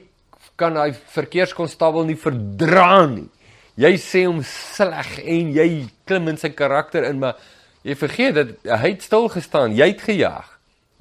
kan 0.56 0.74
daai 0.74 0.94
verkeerskonstabel 1.14 2.04
nie 2.04 2.18
verdra 2.18 3.06
nie. 3.06 3.28
Jy 3.76 3.96
sê 3.98 4.24
hom 4.26 4.42
sleg 4.42 5.18
en 5.18 5.50
jy 5.54 5.86
klim 6.06 6.28
in 6.28 6.38
sy 6.38 6.52
karakter 6.54 7.04
in 7.08 7.18
maar 7.18 7.36
jy 7.82 7.96
vergeet 7.98 8.34
dat 8.34 8.52
hy 8.80 8.94
het 8.94 9.02
stil 9.02 9.28
gestaan, 9.28 9.74
jy 9.74 9.88
het 9.92 10.00
gejaag. 10.00 10.50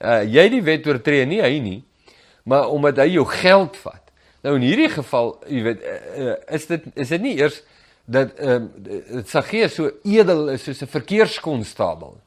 Uh 0.01 0.23
jy 0.25 0.47
het 0.47 0.51
die 0.51 0.65
wet 0.65 0.87
oortree 0.87 1.25
nie 1.25 1.41
hy 1.41 1.59
nie. 1.59 1.83
Maar 2.43 2.69
omdat 2.69 2.97
hy 2.97 3.13
jou 3.13 3.25
geld 3.25 3.77
vat. 3.77 4.01
Nou 4.43 4.57
in 4.57 4.65
hierdie 4.65 4.89
geval, 4.91 5.37
jy 5.47 5.61
weet, 5.63 5.83
uh, 5.87 5.99
uh, 6.17 6.33
is 6.57 6.65
dit 6.67 6.89
is 6.99 7.13
dit 7.13 7.21
nie 7.21 7.37
eers 7.37 7.61
dat 8.05 8.33
ehm 8.33 8.67
um, 8.83 9.23
Saggeus 9.25 9.75
so 9.75 9.91
edel 10.03 10.49
is 10.49 10.63
soos 10.63 10.81
'n 10.81 10.87
verkeerskonstabel. 10.87 12.17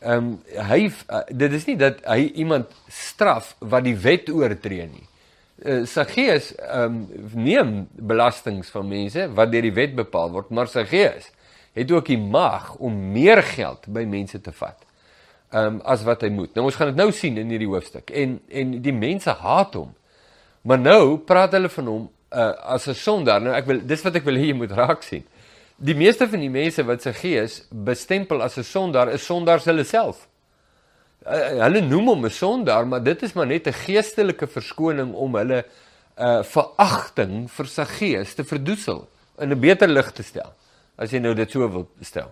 Ehm 0.00 0.12
um, 0.12 0.42
hy 0.70 0.92
uh, 1.10 1.20
dit 1.26 1.52
is 1.52 1.64
nie 1.66 1.76
dat 1.76 2.04
hy 2.06 2.30
iemand 2.34 2.66
straf 2.88 3.56
wat 3.58 3.84
die 3.84 3.96
wet 3.96 4.30
oortree 4.30 4.86
nie. 4.86 5.06
Uh, 5.58 5.86
Saggeus 5.86 6.54
ehm 6.54 6.84
um, 6.84 7.32
neem 7.34 7.88
belastings 7.90 8.70
van 8.70 8.88
mense 8.88 9.26
wat 9.34 9.52
deur 9.52 9.62
die 9.62 9.74
wet 9.74 9.94
bepaal 9.94 10.30
word, 10.30 10.50
maar 10.50 10.68
Saggeus 10.68 11.32
het 11.72 11.90
ook 11.90 12.06
die 12.06 12.18
mag 12.18 12.76
om 12.76 12.94
meer 13.12 13.42
geld 13.42 13.86
by 13.86 14.04
mense 14.04 14.40
te 14.40 14.52
vat. 14.52 14.86
Ehm 15.50 15.66
um, 15.66 15.80
as 15.82 16.02
wat 16.02 16.22
hy 16.22 16.28
moet. 16.28 16.54
Nou 16.54 16.64
ons 16.64 16.74
gaan 16.74 16.94
dit 16.94 16.96
nou 16.96 17.10
sien 17.12 17.36
in 17.36 17.50
hierdie 17.50 17.70
hoofstuk. 17.70 18.10
En 18.10 18.38
en 18.48 18.78
die 18.82 18.94
mense 18.94 19.30
haat 19.30 19.74
hom. 19.74 19.94
Maar 20.62 20.78
nou 20.78 21.18
praat 21.18 21.52
hulle 21.52 21.68
van 21.68 21.86
hom 21.86 22.08
uh, 22.32 22.52
as 22.74 22.88
'n 22.88 22.94
sondaar. 22.94 23.40
Nou 23.40 23.54
ek 23.54 23.66
wil 23.66 23.80
dis 23.86 24.02
wat 24.02 24.16
ek 24.16 24.24
wil 24.24 24.34
hê 24.34 24.46
jy 24.50 24.56
moet 24.56 24.72
raak 24.72 25.02
sien. 25.02 25.24
Die 25.76 25.94
meeste 25.94 26.28
van 26.28 26.40
die 26.40 26.50
mense 26.50 26.82
wat 26.84 27.02
se 27.02 27.12
gees 27.12 27.62
bestempel 27.70 28.42
as 28.42 28.58
'n 28.58 28.64
sondaar, 28.64 29.12
is 29.12 29.24
sondaars 29.24 29.64
hulle 29.64 29.84
self. 29.84 30.26
Uh, 31.26 31.62
hulle 31.64 31.80
noem 31.80 32.06
hom 32.06 32.24
'n 32.24 32.30
sondaar, 32.30 32.86
maar 32.86 33.02
dit 33.02 33.22
is 33.22 33.32
maar 33.32 33.46
net 33.46 33.66
'n 33.66 33.72
geestelike 33.72 34.46
verskoning 34.46 35.14
om 35.14 35.34
hulle 35.34 35.64
uh 36.18 36.42
veragting 36.42 37.46
vir 37.50 37.66
sy 37.66 37.84
gees 37.84 38.34
te 38.34 38.44
verdoesel 38.44 39.08
in 39.38 39.52
'n 39.52 39.60
beter 39.60 39.88
lig 39.88 40.10
te 40.12 40.22
stel. 40.22 40.52
As 40.96 41.10
jy 41.10 41.18
nou 41.18 41.34
dit 41.34 41.50
so 41.50 41.68
wil 41.68 41.88
stel. 42.02 42.30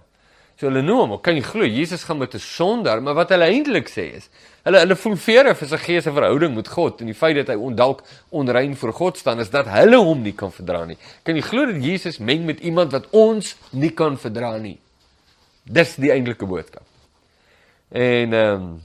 So 0.56 0.70
hulle 0.70 0.80
noem 0.80 1.12
hom, 1.12 1.18
kan 1.20 1.36
jy 1.36 1.42
glo 1.44 1.66
Jesus 1.68 2.06
gaan 2.08 2.18
met 2.18 2.34
'n 2.34 2.40
sondaar, 2.40 3.02
maar 3.02 3.14
wat 3.14 3.28
hulle 3.28 3.44
eintlik 3.44 3.88
sê 3.92 4.16
is, 4.16 4.30
hulle 4.64 4.78
hulle 4.80 4.96
voel 4.96 5.16
vere 5.16 5.54
vir 5.54 5.68
sy 5.68 5.76
gees 5.76 6.04
se 6.04 6.12
verhouding 6.12 6.54
met 6.54 6.68
God 6.68 7.00
en 7.00 7.06
die 7.06 7.14
feit 7.14 7.36
dat 7.36 7.48
hy 7.48 7.56
ondalk 7.60 8.02
onrein 8.30 8.76
voor 8.76 8.92
God 8.92 9.18
staan 9.18 9.40
is 9.40 9.50
dat 9.50 9.66
hulle 9.66 9.96
hom 10.00 10.22
nie 10.22 10.32
kan 10.32 10.50
verdra 10.50 10.86
nie. 10.86 10.96
Kan 11.24 11.36
jy 11.36 11.42
glo 11.42 11.66
dat 11.66 11.84
Jesus 11.84 12.18
meng 12.18 12.46
met 12.46 12.60
iemand 12.60 12.92
wat 12.92 13.06
ons 13.12 13.56
nie 13.72 13.90
kan 13.90 14.16
verdra 14.16 14.56
nie? 14.56 14.78
Dis 15.64 15.96
die 15.96 16.10
eintlike 16.10 16.46
boodskap. 16.46 16.86
En 17.92 18.32
ehm 18.32 18.62
um, 18.62 18.82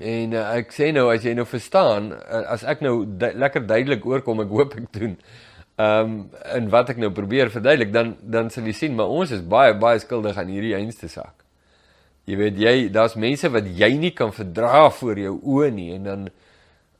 en 0.00 0.32
uh, 0.32 0.56
ek 0.56 0.72
sê 0.72 0.90
nou 0.92 1.06
as 1.12 1.22
jy 1.22 1.34
nou 1.34 1.44
verstaan, 1.46 2.12
uh, 2.12 2.42
as 2.50 2.64
ek 2.64 2.80
nou 2.80 3.04
du 3.06 3.30
lekker 3.34 3.66
duidelik 3.66 4.06
oorkom, 4.06 4.40
ek 4.40 4.48
hoop 4.48 4.74
ek 4.74 4.90
doen. 4.92 5.16
Ehm 5.82 6.10
um, 6.10 6.16
en 6.54 6.68
wat 6.70 6.90
ek 6.92 6.98
nou 7.00 7.10
probeer 7.16 7.50
verduidelik 7.50 7.92
dan 7.94 8.16
dan 8.20 8.50
sal 8.52 8.66
jy 8.68 8.74
sien 8.76 8.94
maar 8.94 9.10
ons 9.10 9.30
is 9.34 9.40
baie 9.54 9.74
baie 9.74 9.98
skuldig 10.02 10.36
aan 10.38 10.50
hierdie 10.52 10.76
einste 10.76 11.08
saak. 11.08 11.38
jy 12.28 12.36
weet 12.38 12.58
jy 12.60 12.74
daar's 12.94 13.16
mense 13.18 13.48
wat 13.50 13.66
jy 13.66 13.88
nie 13.98 14.12
kan 14.14 14.30
verdra 14.32 14.90
voor 14.94 15.18
jou 15.18 15.32
oë 15.42 15.70
nie 15.74 15.90
en 15.96 16.04
dan 16.10 16.28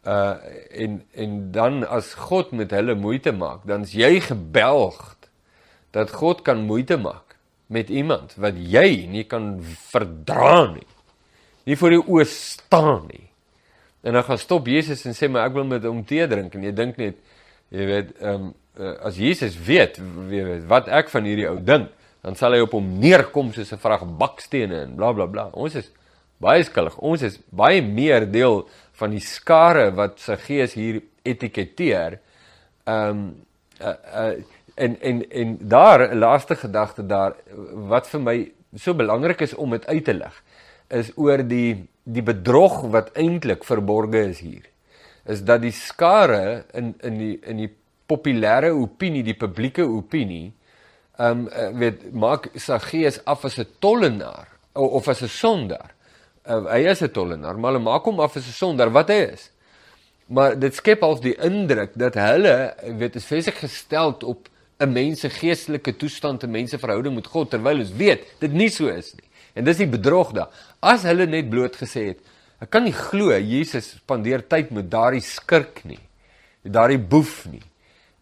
uh 0.05 0.35
en 0.85 1.03
en 1.15 1.53
dan 1.53 1.85
as 1.85 2.15
God 2.15 2.51
met 2.53 2.71
hulle 2.75 2.95
moeite 2.95 3.33
maak, 3.33 3.67
dan's 3.67 3.93
jy 3.95 4.19
gebelgd 4.21 5.29
dat 5.95 6.11
God 6.11 6.43
kan 6.43 6.65
moeite 6.67 6.97
maak 6.99 7.37
met 7.67 7.91
iemand 7.91 8.35
wat 8.35 8.59
jy 8.59 9.07
nie 9.07 9.25
kan 9.25 9.61
verdra 9.93 10.73
nie. 10.73 10.89
Nie 11.65 11.77
voor 11.79 11.93
jou 11.93 12.03
oë 12.17 12.27
staan 12.27 13.07
nie. 13.07 13.29
En 14.03 14.19
dan 14.19 14.25
gaan 14.27 14.39
stop 14.39 14.67
Jesus 14.67 15.05
en 15.07 15.15
sê 15.15 15.31
maar 15.31 15.47
ek 15.47 15.55
wil 15.55 15.69
met 15.71 15.87
hom 15.87 16.03
tee 16.05 16.27
drink 16.27 16.55
en 16.59 16.67
jy 16.67 16.75
dink 16.75 16.99
net 16.99 17.23
jy 17.71 17.87
weet 17.87 18.13
ehm 18.19 18.49
um, 18.49 18.51
as 18.79 19.17
Jesus 19.17 19.59
weet 19.59 19.99
wat 20.67 20.89
ek 20.89 21.11
van 21.13 21.25
hierdie 21.25 21.49
ou 21.49 21.59
dink 21.61 21.91
dan 22.23 22.37
sal 22.39 22.55
hy 22.55 22.63
op 22.63 22.77
hom 22.77 22.87
neerkom 23.03 23.51
soos 23.53 23.73
'n 23.73 23.83
vrag 23.83 24.05
bakstene 24.19 24.83
en 24.87 24.95
blablabla. 24.97 25.27
Bla, 25.27 25.51
bla. 25.51 25.63
Ons 25.63 25.75
is 25.75 25.91
baie 26.39 26.63
skuldig. 26.63 26.99
Ons 26.99 27.23
is 27.23 27.39
baie 27.51 27.83
meer 27.83 28.27
deel 28.31 28.69
van 28.93 29.11
die 29.11 29.21
skare 29.21 29.91
wat 29.95 30.21
sy 30.21 30.37
gees 30.37 30.75
hier 30.75 31.03
etiketeer. 31.23 32.19
Ehm 32.87 33.09
um, 33.09 33.23
uh, 33.81 33.95
uh, 34.15 34.35
en 34.75 34.97
en 35.01 35.31
en 35.31 35.59
daar 35.61 36.09
'n 36.09 36.19
laaste 36.19 36.57
gedagte 36.57 37.07
daar 37.07 37.35
wat 37.91 38.07
vir 38.07 38.21
my 38.21 38.53
so 38.77 38.95
belangrik 38.95 39.41
is 39.41 39.55
om 39.55 39.71
dit 39.71 39.87
uit 39.87 40.05
te 40.05 40.15
lig 40.15 40.43
is 40.89 41.13
oor 41.17 41.43
die 41.49 41.89
die 42.05 42.23
bedrog 42.23 42.81
wat 42.91 43.13
eintlik 43.17 43.65
verborge 43.65 44.29
is 44.29 44.41
hier. 44.41 44.63
Is 45.25 45.45
dat 45.45 45.63
die 45.63 45.73
skare 45.73 46.65
in 46.73 46.95
in 47.01 47.19
die 47.19 47.39
in 47.43 47.57
die 47.57 47.71
populêre 48.13 48.73
opinie, 48.77 49.25
die 49.25 49.39
publieke 49.39 49.87
opinie 49.89 50.53
ehm 51.21 51.47
um, 51.47 51.79
weet 51.79 52.05
maak 52.13 52.49
Saggeus 52.57 53.21
af 53.25 53.45
as 53.45 53.59
'n 53.59 53.67
tollenaar 53.79 54.49
of 54.73 55.09
as 55.09 55.23
'n 55.23 55.29
sondaar. 55.29 55.91
Uh, 56.49 56.65
hy 56.73 56.89
is 56.89 57.03
'n 57.03 57.13
tollenaar, 57.13 57.59
maar 57.59 57.73
hulle 57.73 57.85
maak 57.85 58.05
hom 58.05 58.21
af 58.21 58.37
as 58.37 58.47
'n 58.47 58.53
sondaar 58.53 58.91
wat 58.91 59.09
hy 59.09 59.21
is. 59.33 59.51
Maar 60.27 60.59
dit 60.59 60.75
skep 60.75 61.03
al 61.03 61.21
die 61.21 61.37
indruk 61.37 61.91
dat 61.95 62.15
hulle 62.15 62.75
weet 62.99 63.17
is 63.17 63.25
vesig 63.25 63.59
gestel 63.59 64.17
op 64.25 64.49
'n 64.79 64.93
mens 64.93 65.21
se 65.21 65.31
geestelike 65.31 65.97
toestand, 65.97 66.43
'n 66.43 66.51
mens 66.51 66.71
se 66.71 66.79
verhouding 66.79 67.15
met 67.15 67.27
God 67.27 67.51
terwyl 67.51 67.79
ons 67.79 67.93
weet 67.93 68.25
dit 68.39 68.53
nie 68.53 68.71
so 68.71 68.89
is 68.89 69.15
nie. 69.15 69.29
En 69.55 69.65
dis 69.65 69.77
die 69.77 69.87
bedrog 69.87 70.33
daar. 70.33 70.49
As 70.81 71.03
hulle 71.03 71.27
net 71.27 71.51
bloot 71.51 71.77
gesê 71.77 72.07
het, 72.07 72.19
ek 72.59 72.71
kan 72.71 72.85
nie 72.85 72.93
glo 72.93 73.39
Jesus 73.39 73.91
spandeer 73.91 74.49
tyd 74.49 74.71
met 74.71 74.91
daardie 74.91 75.21
skurk 75.21 75.85
nie. 75.85 76.01
Daardie 76.63 76.99
boef 76.99 77.47
nie 77.47 77.63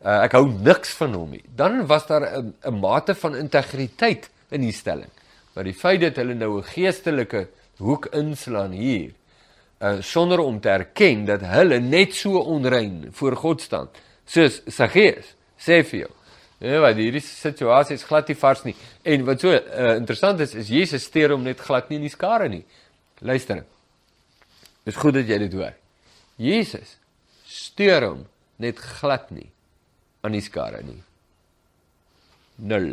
uh, 0.04 0.20
ek 0.24 0.36
hou 0.38 0.46
niks 0.48 0.94
van 0.98 1.14
hom 1.16 1.30
nie. 1.34 1.42
Dan 1.56 1.86
was 1.86 2.06
daar 2.06 2.26
'n 2.42 2.80
mate 2.80 3.14
van 3.14 3.36
integriteit 3.36 4.30
in 4.50 4.60
die 4.60 4.72
stelling. 4.72 5.10
Maar 5.54 5.64
die 5.64 5.74
feit 5.74 6.00
dat 6.00 6.16
hulle 6.16 6.34
nou 6.34 6.58
'n 6.58 6.64
geestelike 6.64 7.48
hoek 7.78 8.06
inslaan 8.12 8.72
hier, 8.72 9.12
uh, 9.80 10.00
sonder 10.00 10.38
om 10.38 10.60
te 10.60 10.68
erken 10.68 11.24
dat 11.24 11.40
hulle 11.40 11.80
net 11.80 12.14
so 12.14 12.38
onrein 12.38 13.08
voor 13.10 13.36
God 13.36 13.60
staan, 13.60 13.88
soos 14.26 14.62
Saggeus 14.66 15.34
sê 15.58 15.84
vir 15.84 16.00
jou. 16.00 16.10
Ja, 16.60 16.80
want 16.80 16.96
hierdie 16.96 17.20
situasie 17.20 17.94
is 17.94 18.04
glad 18.04 18.28
nie 18.28 18.36
vars 18.36 18.64
nie. 18.64 18.74
En 19.02 19.24
wat 19.24 19.40
so 19.40 19.48
uh, 19.48 19.96
interessant 19.96 20.40
is, 20.40 20.54
is 20.54 20.68
Jesus 20.68 21.04
steur 21.04 21.30
hom 21.30 21.42
net 21.42 21.60
glad 21.60 21.88
nie 21.88 21.96
in 21.96 22.02
die 22.02 22.12
skare 22.12 22.48
nie. 22.48 22.64
Luister. 23.20 23.64
Dis 24.84 24.96
goed 24.96 25.14
dat 25.14 25.28
jy 25.28 25.38
dit 25.38 25.52
hoor. 25.52 25.72
Jesus 26.36 26.98
steur 27.46 28.02
hom 28.10 28.26
net 28.58 28.78
glad 28.78 29.30
nie 29.30 29.50
aan 30.20 30.36
die 30.36 30.44
skare 30.44 30.82
nie. 30.84 31.00
Nul. 32.60 32.90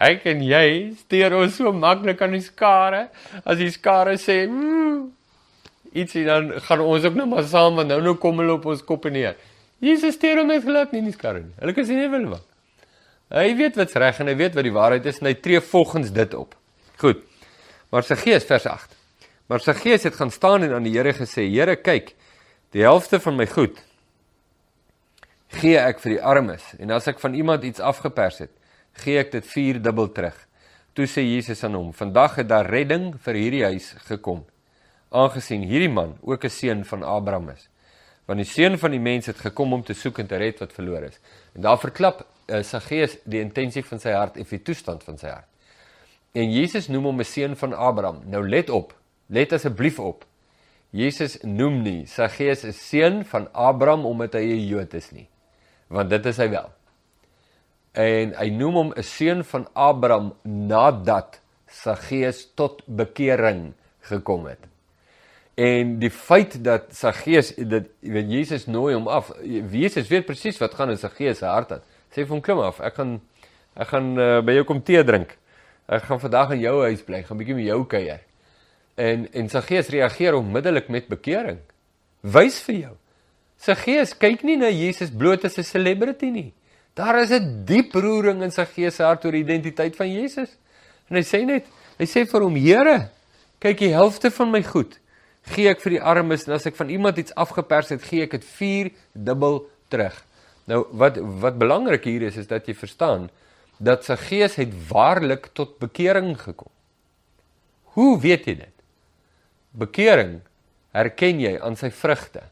Ek 0.00 0.26
en 0.30 0.42
jy 0.44 0.66
steur 1.00 1.36
ons 1.36 1.56
so 1.56 1.72
maklik 1.76 2.20
aan 2.24 2.36
die 2.36 2.44
skare 2.44 3.06
as 3.44 3.58
die 3.60 3.70
skare 3.72 4.16
sê 4.20 4.42
mm, 4.48 5.00
ietsie 6.00 6.24
dan 6.28 6.52
gaan 6.64 6.84
ons 6.84 7.04
ook 7.04 7.16
nou 7.18 7.26
maar 7.32 7.48
saam 7.48 7.80
want 7.80 7.92
nou 7.92 8.00
nou 8.04 8.14
kom 8.20 8.40
hulle 8.40 8.56
op 8.58 8.68
ons 8.72 8.84
koppe 8.86 9.12
neer. 9.12 9.36
Jesus 9.80 10.16
steur 10.16 10.42
hom 10.42 10.52
net 10.52 10.64
glad 10.64 10.92
nie 10.92 11.00
in 11.02 11.10
die 11.10 11.16
skare 11.16 11.42
nie. 11.42 11.54
Hulle 11.60 11.76
kan 11.76 11.88
sien 11.88 12.00
nie 12.00 12.12
wil 12.12 12.28
wat. 12.36 12.46
Hy 13.30 13.50
weet 13.58 13.76
wat's 13.78 13.96
reg 14.00 14.20
en 14.20 14.28
hy 14.28 14.36
weet 14.38 14.56
wat 14.58 14.66
die 14.66 14.74
waarheid 14.74 15.04
is 15.06 15.20
en 15.22 15.30
hy 15.30 15.36
tree 15.38 15.60
volgens 15.62 16.10
dit 16.14 16.32
op. 16.34 16.56
Goed. 17.00 17.22
Maar 17.90 18.06
sy 18.06 18.16
gees 18.20 18.46
vers 18.46 18.66
8. 18.70 18.99
Maar 19.50 19.62
sy 19.64 19.72
gees 19.74 20.04
het 20.06 20.14
gaan 20.14 20.30
staan 20.30 20.62
en 20.62 20.76
aan 20.76 20.84
die 20.86 20.94
Here 20.94 21.10
gesê: 21.12 21.48
"Here, 21.50 21.74
kyk, 21.76 22.14
die 22.70 22.82
helfte 22.86 23.18
van 23.20 23.36
my 23.36 23.46
goed 23.46 23.82
gee 25.50 25.78
ek 25.78 25.98
vir 25.98 26.12
die 26.12 26.22
armes 26.22 26.62
en 26.78 26.92
as 26.94 27.08
ek 27.10 27.18
van 27.18 27.34
iemand 27.34 27.64
iets 27.66 27.80
afgepers 27.80 28.38
het, 28.38 28.52
gee 29.02 29.18
ek 29.18 29.32
dit 29.32 29.46
vierdubbel 29.46 30.12
terug." 30.14 30.36
Toe 30.94 31.06
sê 31.06 31.24
Jesus 31.26 31.64
aan 31.64 31.74
hom: 31.74 31.92
"Vandag 31.92 32.36
het 32.36 32.48
daar 32.48 32.70
redding 32.70 33.16
vir 33.18 33.34
hierdie 33.34 33.64
huis 33.64 33.94
gekom, 34.06 34.44
aangesien 35.10 35.62
hierdie 35.66 35.90
man 35.90 36.16
ook 36.22 36.44
'n 36.44 36.50
seun 36.50 36.84
van 36.84 37.02
Abraham 37.02 37.50
is." 37.50 37.68
Want 38.26 38.38
die 38.38 38.46
seun 38.46 38.78
van 38.78 38.90
die 38.90 39.00
mens 39.00 39.26
het 39.26 39.38
gekom 39.38 39.72
om 39.72 39.82
te 39.82 39.94
soek 39.94 40.18
en 40.18 40.26
te 40.26 40.36
red 40.36 40.60
wat 40.60 40.72
verlore 40.72 41.06
is. 41.06 41.18
En 41.54 41.62
daar 41.62 41.78
verklap 41.78 42.26
uh, 42.46 42.62
sy 42.62 42.78
gees 42.78 43.16
die 43.24 43.40
intensie 43.40 43.82
van 43.82 43.98
sy 43.98 44.12
hart 44.12 44.36
en 44.36 44.46
die 44.50 44.62
toestand 44.62 45.02
van 45.02 45.18
sy 45.18 45.26
hart. 45.26 45.48
En 46.34 46.52
Jesus 46.52 46.88
noem 46.88 47.04
hom 47.04 47.20
'n 47.20 47.24
seun 47.24 47.56
van 47.56 47.74
Abraham. 47.74 48.22
Nou 48.26 48.48
let 48.48 48.70
op. 48.70 48.99
Let 49.30 49.52
asseblief 49.52 49.98
op. 50.02 50.24
Jesus 50.90 51.36
noem 51.46 51.76
nie 51.84 52.06
sy 52.10 52.26
gees 52.34 52.64
'n 52.66 52.72
seun 52.74 53.24
van 53.24 53.46
Abraham 53.54 54.06
omdat 54.06 54.34
hy 54.34 54.42
'n 54.42 54.66
Jood 54.66 54.94
is 54.94 55.10
nie. 55.12 55.28
Want 55.88 56.10
dit 56.10 56.26
is 56.26 56.36
hy 56.36 56.48
wel. 56.50 56.70
En 57.94 58.34
hy 58.34 58.48
noem 58.50 58.74
hom 58.74 58.92
'n 58.96 59.02
seun 59.02 59.44
van 59.44 59.68
Abraham 59.72 60.34
nadat 60.42 61.40
sy 61.66 61.94
gees 61.94 62.54
tot 62.54 62.82
bekering 62.86 63.72
gekom 64.00 64.46
het. 64.46 64.66
En 65.54 65.98
die 65.98 66.10
feit 66.10 66.64
dat 66.64 66.92
sy 66.94 67.12
gees 67.12 67.54
dat 67.54 67.84
weet 68.00 68.30
Jesus 68.30 68.66
nooi 68.66 68.94
hom 68.94 69.08
af. 69.08 69.30
Jesus 69.70 70.08
weet 70.08 70.26
presies 70.26 70.58
wat 70.58 70.74
gaan 70.74 70.90
in 70.90 70.98
sy 70.98 71.08
gees 71.08 71.38
se 71.38 71.46
hart 71.46 71.72
aan. 71.72 71.82
Sê 72.10 72.26
vir 72.26 72.34
hom 72.34 72.40
klim 72.40 72.58
af. 72.58 72.80
Ek 72.80 72.94
gaan 72.94 73.20
ek 73.76 73.88
gaan 73.88 74.18
uh, 74.18 74.40
by 74.42 74.52
jou 74.52 74.64
kom 74.64 74.82
tee 74.82 75.04
drink. 75.04 75.38
Ek 75.86 76.02
gaan 76.02 76.20
vandag 76.20 76.50
in 76.50 76.60
jou 76.60 76.82
huis 76.82 77.02
bly. 77.02 77.22
Gaan 77.22 77.38
bietjie 77.38 77.54
met 77.54 77.66
jou 77.66 77.86
kuier 77.86 78.20
en 79.00 79.26
en 79.32 79.50
sy 79.52 79.62
gees 79.64 79.90
reageer 79.92 80.36
onmiddellik 80.38 80.90
met 80.92 81.08
bekering. 81.08 81.60
Wys 82.20 82.60
vir 82.66 82.76
jou. 82.76 82.94
Sy 83.60 83.76
gees 83.76 84.14
kyk 84.16 84.44
nie 84.44 84.56
na 84.60 84.70
Jesus 84.72 85.10
bloot 85.12 85.44
as 85.44 85.58
'n 85.58 85.64
celebrity 85.64 86.30
nie. 86.30 86.52
Daar 86.94 87.20
is 87.20 87.30
'n 87.30 87.64
diep 87.64 87.94
roering 87.94 88.42
in 88.42 88.50
sy 88.50 88.64
gees 88.64 88.98
hart 88.98 89.24
oor 89.24 89.32
die 89.32 89.44
identiteit 89.44 89.96
van 89.96 90.10
Jesus. 90.12 90.56
En 91.08 91.16
hy 91.16 91.22
sê 91.22 91.44
net, 91.44 91.66
hy 91.98 92.04
sê 92.04 92.26
vir 92.26 92.40
hom: 92.40 92.56
"Here, 92.56 93.10
kyk 93.60 93.78
die 93.78 93.92
helfte 93.92 94.30
van 94.30 94.50
my 94.50 94.62
goed 94.62 94.98
gee 95.42 95.70
ek 95.70 95.80
vir 95.80 95.90
die 95.90 96.02
armes 96.02 96.46
en 96.46 96.54
as 96.54 96.66
ek 96.66 96.76
van 96.76 96.90
iemand 96.90 97.18
iets 97.18 97.34
afgepers 97.34 97.88
het, 97.88 98.02
gee 98.02 98.22
ek 98.22 98.30
dit 98.30 98.44
4 98.44 98.90
dubbel 99.14 99.68
terug." 99.88 100.24
Nou 100.66 100.86
wat 100.92 101.16
wat 101.16 101.58
belangrik 101.58 102.04
hier 102.04 102.22
is 102.22 102.36
is 102.36 102.46
dat 102.46 102.66
jy 102.66 102.74
verstaan 102.74 103.30
dat 103.78 104.04
sy 104.04 104.16
gees 104.16 104.54
het 104.60 104.68
waarlik 104.88 105.48
tot 105.52 105.78
bekering 105.78 106.36
gekom. 106.36 106.70
Hoe 107.82 108.20
weet 108.20 108.44
jy 108.46 108.54
dit? 108.54 108.79
Bekering 109.72 110.40
herken 110.92 111.40
jy 111.40 111.58
aan 111.60 111.76
sy 111.76 111.90
vrugte. 111.90 112.42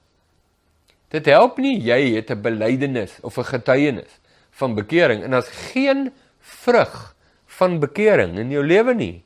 Dit 1.11 1.26
help 1.26 1.59
nie 1.59 1.78
jy 1.81 2.14
het 2.16 2.31
'n 2.31 2.42
belydenis 2.42 3.18
of 3.22 3.38
'n 3.38 3.44
getuienis 3.44 4.20
van 4.50 4.74
bekering 4.74 5.22
en 5.22 5.35
as 5.35 5.48
geen 5.48 6.12
vrug 6.40 7.14
van 7.46 7.81
bekering 7.81 8.38
in 8.38 8.50
jou 8.50 8.64
lewe 8.64 8.94
nie. 8.94 9.22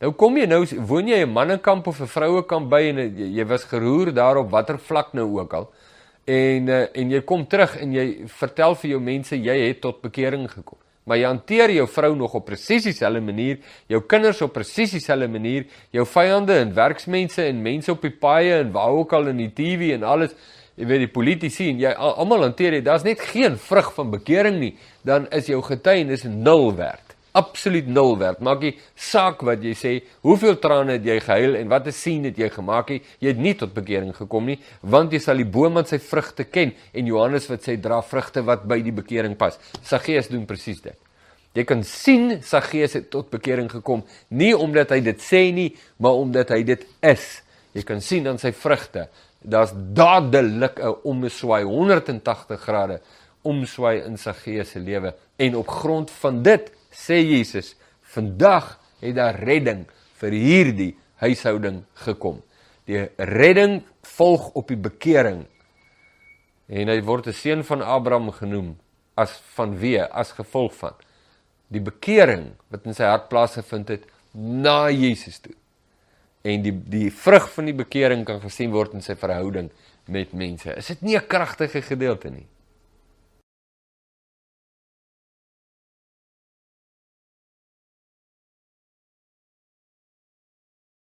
Nou 0.00 0.12
kom 0.12 0.36
jy 0.36 0.46
nou 0.46 0.64
woon 0.86 1.08
jy 1.08 1.24
'n 1.24 1.32
mannekamp 1.32 1.86
of 1.86 2.00
'n 2.00 2.06
vrouekamp 2.06 2.70
by 2.70 2.82
en 2.92 3.16
jy 3.16 3.44
was 3.46 3.64
geroer 3.64 4.12
daarop 4.12 4.50
watter 4.50 4.78
vlak 4.78 5.12
nou 5.12 5.40
ook 5.40 5.52
al 5.52 5.72
en 6.26 6.68
eh, 6.68 6.86
en 6.92 7.10
jy 7.10 7.20
kom 7.22 7.46
terug 7.46 7.76
en 7.78 7.92
jy 7.92 8.06
vertel 8.26 8.74
vir 8.74 8.90
jou 8.90 9.00
mense 9.00 9.36
jy 9.38 9.56
het 9.68 9.80
tot 9.80 10.02
bekering 10.02 10.48
gekom 10.50 10.78
maar 11.06 11.20
jy 11.20 11.28
hanteer 11.30 11.72
jou 11.76 11.86
vrou 11.88 12.12
nog 12.18 12.34
op 12.34 12.48
presies 12.48 12.88
dieselfde 12.88 13.22
manier, 13.22 13.60
jou 13.90 14.02
kinders 14.10 14.42
op 14.42 14.52
presies 14.56 14.96
dieselfde 14.96 15.30
manier, 15.30 15.64
jou 15.94 16.06
vyande 16.10 16.58
en 16.64 16.74
werksmense 16.74 17.46
en 17.46 17.62
mense 17.62 17.92
op 17.94 18.02
die 18.02 18.12
paaie 18.12 18.60
en 18.64 18.74
waar 18.74 18.98
ook 18.98 19.14
al 19.14 19.30
in 19.30 19.44
die 19.44 19.52
TV 19.54 19.94
en 19.94 20.06
alles, 20.06 20.34
jy 20.76 20.90
weet 20.90 21.06
die 21.06 21.12
politici 21.14 21.70
en 21.70 21.80
jy 21.80 21.94
almal 21.94 22.48
hanteer 22.48 22.76
jy, 22.76 22.84
daar's 22.84 23.06
net 23.06 23.22
geen 23.32 23.56
vrug 23.56 23.94
van 23.96 24.10
bekering 24.18 24.58
nie, 24.60 24.74
dan 25.06 25.30
is 25.32 25.48
jou 25.52 25.62
getuienis 25.64 26.26
nul 26.26 26.72
werd 26.76 27.05
absoluut 27.36 27.86
nul 27.88 28.16
werd. 28.18 28.40
Maak 28.44 28.62
nie 28.64 28.72
saak 28.94 29.42
wat 29.46 29.62
jy 29.64 29.74
sê, 29.76 29.92
hoeveel 30.24 30.56
trane 30.62 30.96
het 30.96 31.06
jy 31.06 31.18
gehuil 31.20 31.58
en 31.60 31.68
wat 31.72 31.86
'n 31.86 31.92
sien 31.92 32.24
het 32.24 32.38
jy 32.38 32.48
gemaak 32.50 32.90
nie, 32.90 33.02
jy 33.20 33.28
het 33.28 33.38
nie 33.38 33.54
tot 33.54 33.74
bekering 33.74 34.14
gekom 34.16 34.46
nie, 34.46 34.58
want 34.82 35.12
jy 35.12 35.18
sal 35.18 35.36
die 35.36 35.44
boom 35.44 35.76
aan 35.76 35.86
sy 35.86 35.98
vrugte 35.98 36.44
ken 36.44 36.72
en 36.92 37.06
Johannes 37.06 37.48
wat 37.48 37.62
sê 37.62 37.80
dra 37.80 38.00
vrugte 38.02 38.42
wat 38.42 38.64
by 38.66 38.80
die 38.80 38.92
bekering 38.92 39.36
pas. 39.36 39.58
Saggeus 39.82 40.28
doen 40.28 40.46
presies 40.46 40.80
dit. 40.80 40.96
Jy 41.54 41.64
kan 41.64 41.82
sien 41.84 42.42
Saggeus 42.42 42.92
het 42.92 43.10
tot 43.10 43.30
bekering 43.30 43.70
gekom, 43.70 44.04
nie 44.28 44.54
omdat 44.56 44.90
hy 44.90 45.00
dit 45.00 45.20
sê 45.20 45.52
nie, 45.52 45.76
maar 45.98 46.12
omdat 46.12 46.50
hy 46.50 46.62
dit 46.62 46.86
is. 47.02 47.42
Jy 47.74 47.82
kan 47.82 48.00
sien 48.00 48.26
aan 48.26 48.38
sy 48.38 48.52
vrugte. 48.52 49.08
Daar's 49.42 49.72
dadelik 49.72 50.80
'n 50.80 50.94
omswaai 51.04 51.64
180 51.64 52.60
grade 52.60 53.00
omswaai 53.46 54.02
in 54.06 54.18
sy 54.18 54.34
gees 54.42 54.74
se 54.74 54.82
lewe 54.82 55.14
en 55.36 55.56
op 55.60 55.68
grond 55.68 56.10
van 56.22 56.42
dit 56.42 56.70
sê 56.96 57.20
Jesus 57.20 57.74
vandag 58.14 58.78
het 59.02 59.16
daar 59.18 59.36
redding 59.36 59.84
vir 60.20 60.32
hierdie 60.32 60.92
huishouding 61.20 61.82
gekom. 62.06 62.40
Die 62.88 63.04
redding 63.16 63.82
volg 64.16 64.52
op 64.56 64.68
die 64.68 64.80
bekering. 64.80 65.44
En 66.68 66.88
hy 66.88 67.00
word 67.02 67.26
'n 67.28 67.32
seun 67.32 67.64
van 67.64 67.82
Abraham 67.82 68.30
genoem 68.30 68.76
as 69.14 69.40
vanweë 69.56 70.08
as 70.10 70.32
gevolg 70.32 70.74
van 70.74 70.94
die 71.68 71.82
bekering 71.82 72.52
wat 72.70 72.86
in 72.86 72.94
sy 72.94 73.04
hart 73.08 73.28
plaasgevind 73.28 73.88
het 73.88 74.04
na 74.32 74.90
Jesus 74.90 75.40
toe. 75.42 75.54
En 76.46 76.62
die 76.62 76.72
die 76.72 77.10
vrug 77.10 77.48
van 77.54 77.64
die 77.64 77.74
bekering 77.74 78.24
kan 78.24 78.40
gesien 78.40 78.70
word 78.70 78.94
in 78.94 79.02
sy 79.02 79.16
verhouding 79.18 79.70
met 80.06 80.32
mense. 80.32 80.70
Is 80.76 80.86
dit 80.86 81.02
nie 81.02 81.16
'n 81.16 81.26
kragtige 81.26 81.82
gedeelte 81.82 82.30
nie? 82.30 82.46